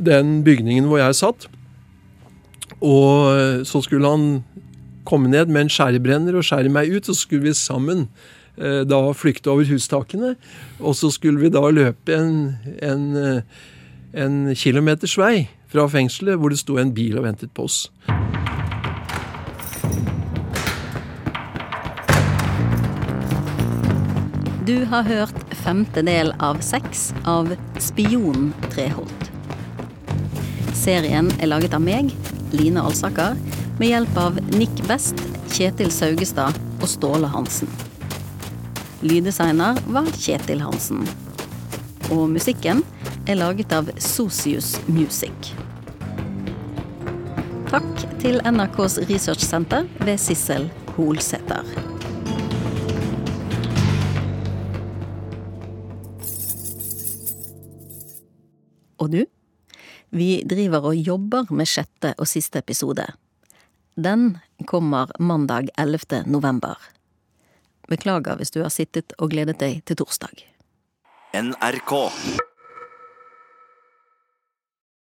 den 0.00 0.40
bygningen 0.46 0.88
hvor 0.88 1.02
jeg 1.02 1.20
satt. 1.20 1.48
Og 2.80 3.66
så 3.68 3.82
skulle 3.84 4.08
han 4.08 4.26
komme 5.04 5.28
ned 5.28 5.50
med 5.52 5.66
en 5.66 5.72
skjærebrenner 5.72 6.36
og 6.38 6.46
skjære 6.46 6.72
meg 6.72 6.92
ut, 6.92 7.08
og 7.08 7.12
så 7.12 7.26
skulle 7.26 7.50
vi 7.50 7.56
sammen 7.56 8.06
da 8.60 9.00
flykte 9.16 9.50
over 9.52 9.64
hustakene. 9.64 10.34
Og 10.80 10.96
så 10.96 11.10
skulle 11.10 11.40
vi 11.40 11.52
da 11.52 11.62
løpe 11.72 12.16
en, 12.16 12.56
en, 12.82 13.06
eh, 13.16 13.42
en 14.12 14.54
kilometers 14.54 15.16
vei 15.18 15.48
fra 15.70 15.86
fengselet, 15.88 16.38
hvor 16.38 16.52
det 16.52 16.60
sto 16.60 16.78
en 16.80 16.94
bil 16.94 17.18
og 17.18 17.24
ventet 17.28 17.52
på 17.54 17.68
oss. 17.68 17.88
Du 24.66 24.84
har 24.86 25.02
hørt 25.02 25.54
femte 25.64 26.02
del 26.06 26.30
av 26.38 26.60
seks 26.62 27.08
av 27.26 27.50
Spion 27.82 28.52
Treholt. 28.70 29.30
Serien 30.78 31.30
er 31.40 31.50
laget 31.50 31.74
av 31.74 31.82
meg, 31.82 32.12
Line 32.54 32.82
Alsaker, 32.82 33.38
med 33.80 33.90
hjelp 33.90 34.20
av 34.20 34.40
Nick 34.54 34.84
Best, 34.86 35.18
Kjetil 35.50 35.90
Saugestad 35.90 36.56
og 36.80 36.88
Ståle 36.88 37.30
Hansen. 37.34 37.89
Lyddesigner 39.00 39.78
var 39.88 40.08
Kjetil 40.12 40.60
Hansen. 40.60 41.06
Og 42.12 42.26
musikken 42.28 42.82
er 43.24 43.38
laget 43.40 43.72
av 43.72 43.88
Sosius 43.96 44.74
Music. 44.92 45.54
Takk 47.70 48.04
til 48.20 48.36
NRKs 48.44 48.98
researchsenter 49.08 49.88
ved 50.04 50.20
Sissel 50.20 50.68
Holsæter. 50.98 51.64
Og 59.00 59.16
du? 59.16 59.24
Vi 60.12 60.30
driver 60.44 60.92
og 60.92 61.00
jobber 61.08 61.48
med 61.48 61.72
sjette 61.72 62.12
og 62.18 62.28
siste 62.28 62.60
episode. 62.60 63.08
Den 63.96 64.34
kommer 64.68 65.08
mandag 65.16 65.72
11. 65.80 66.26
november. 66.28 66.76
Beklager 67.90 68.38
hvis 68.38 68.54
du 68.54 68.62
har 68.62 68.72
sittet 68.72 69.14
og 69.18 69.32
gledet 69.34 69.58
deg 69.60 69.82
til 69.88 69.98
torsdag. 69.98 70.46
NRK. 71.34 71.92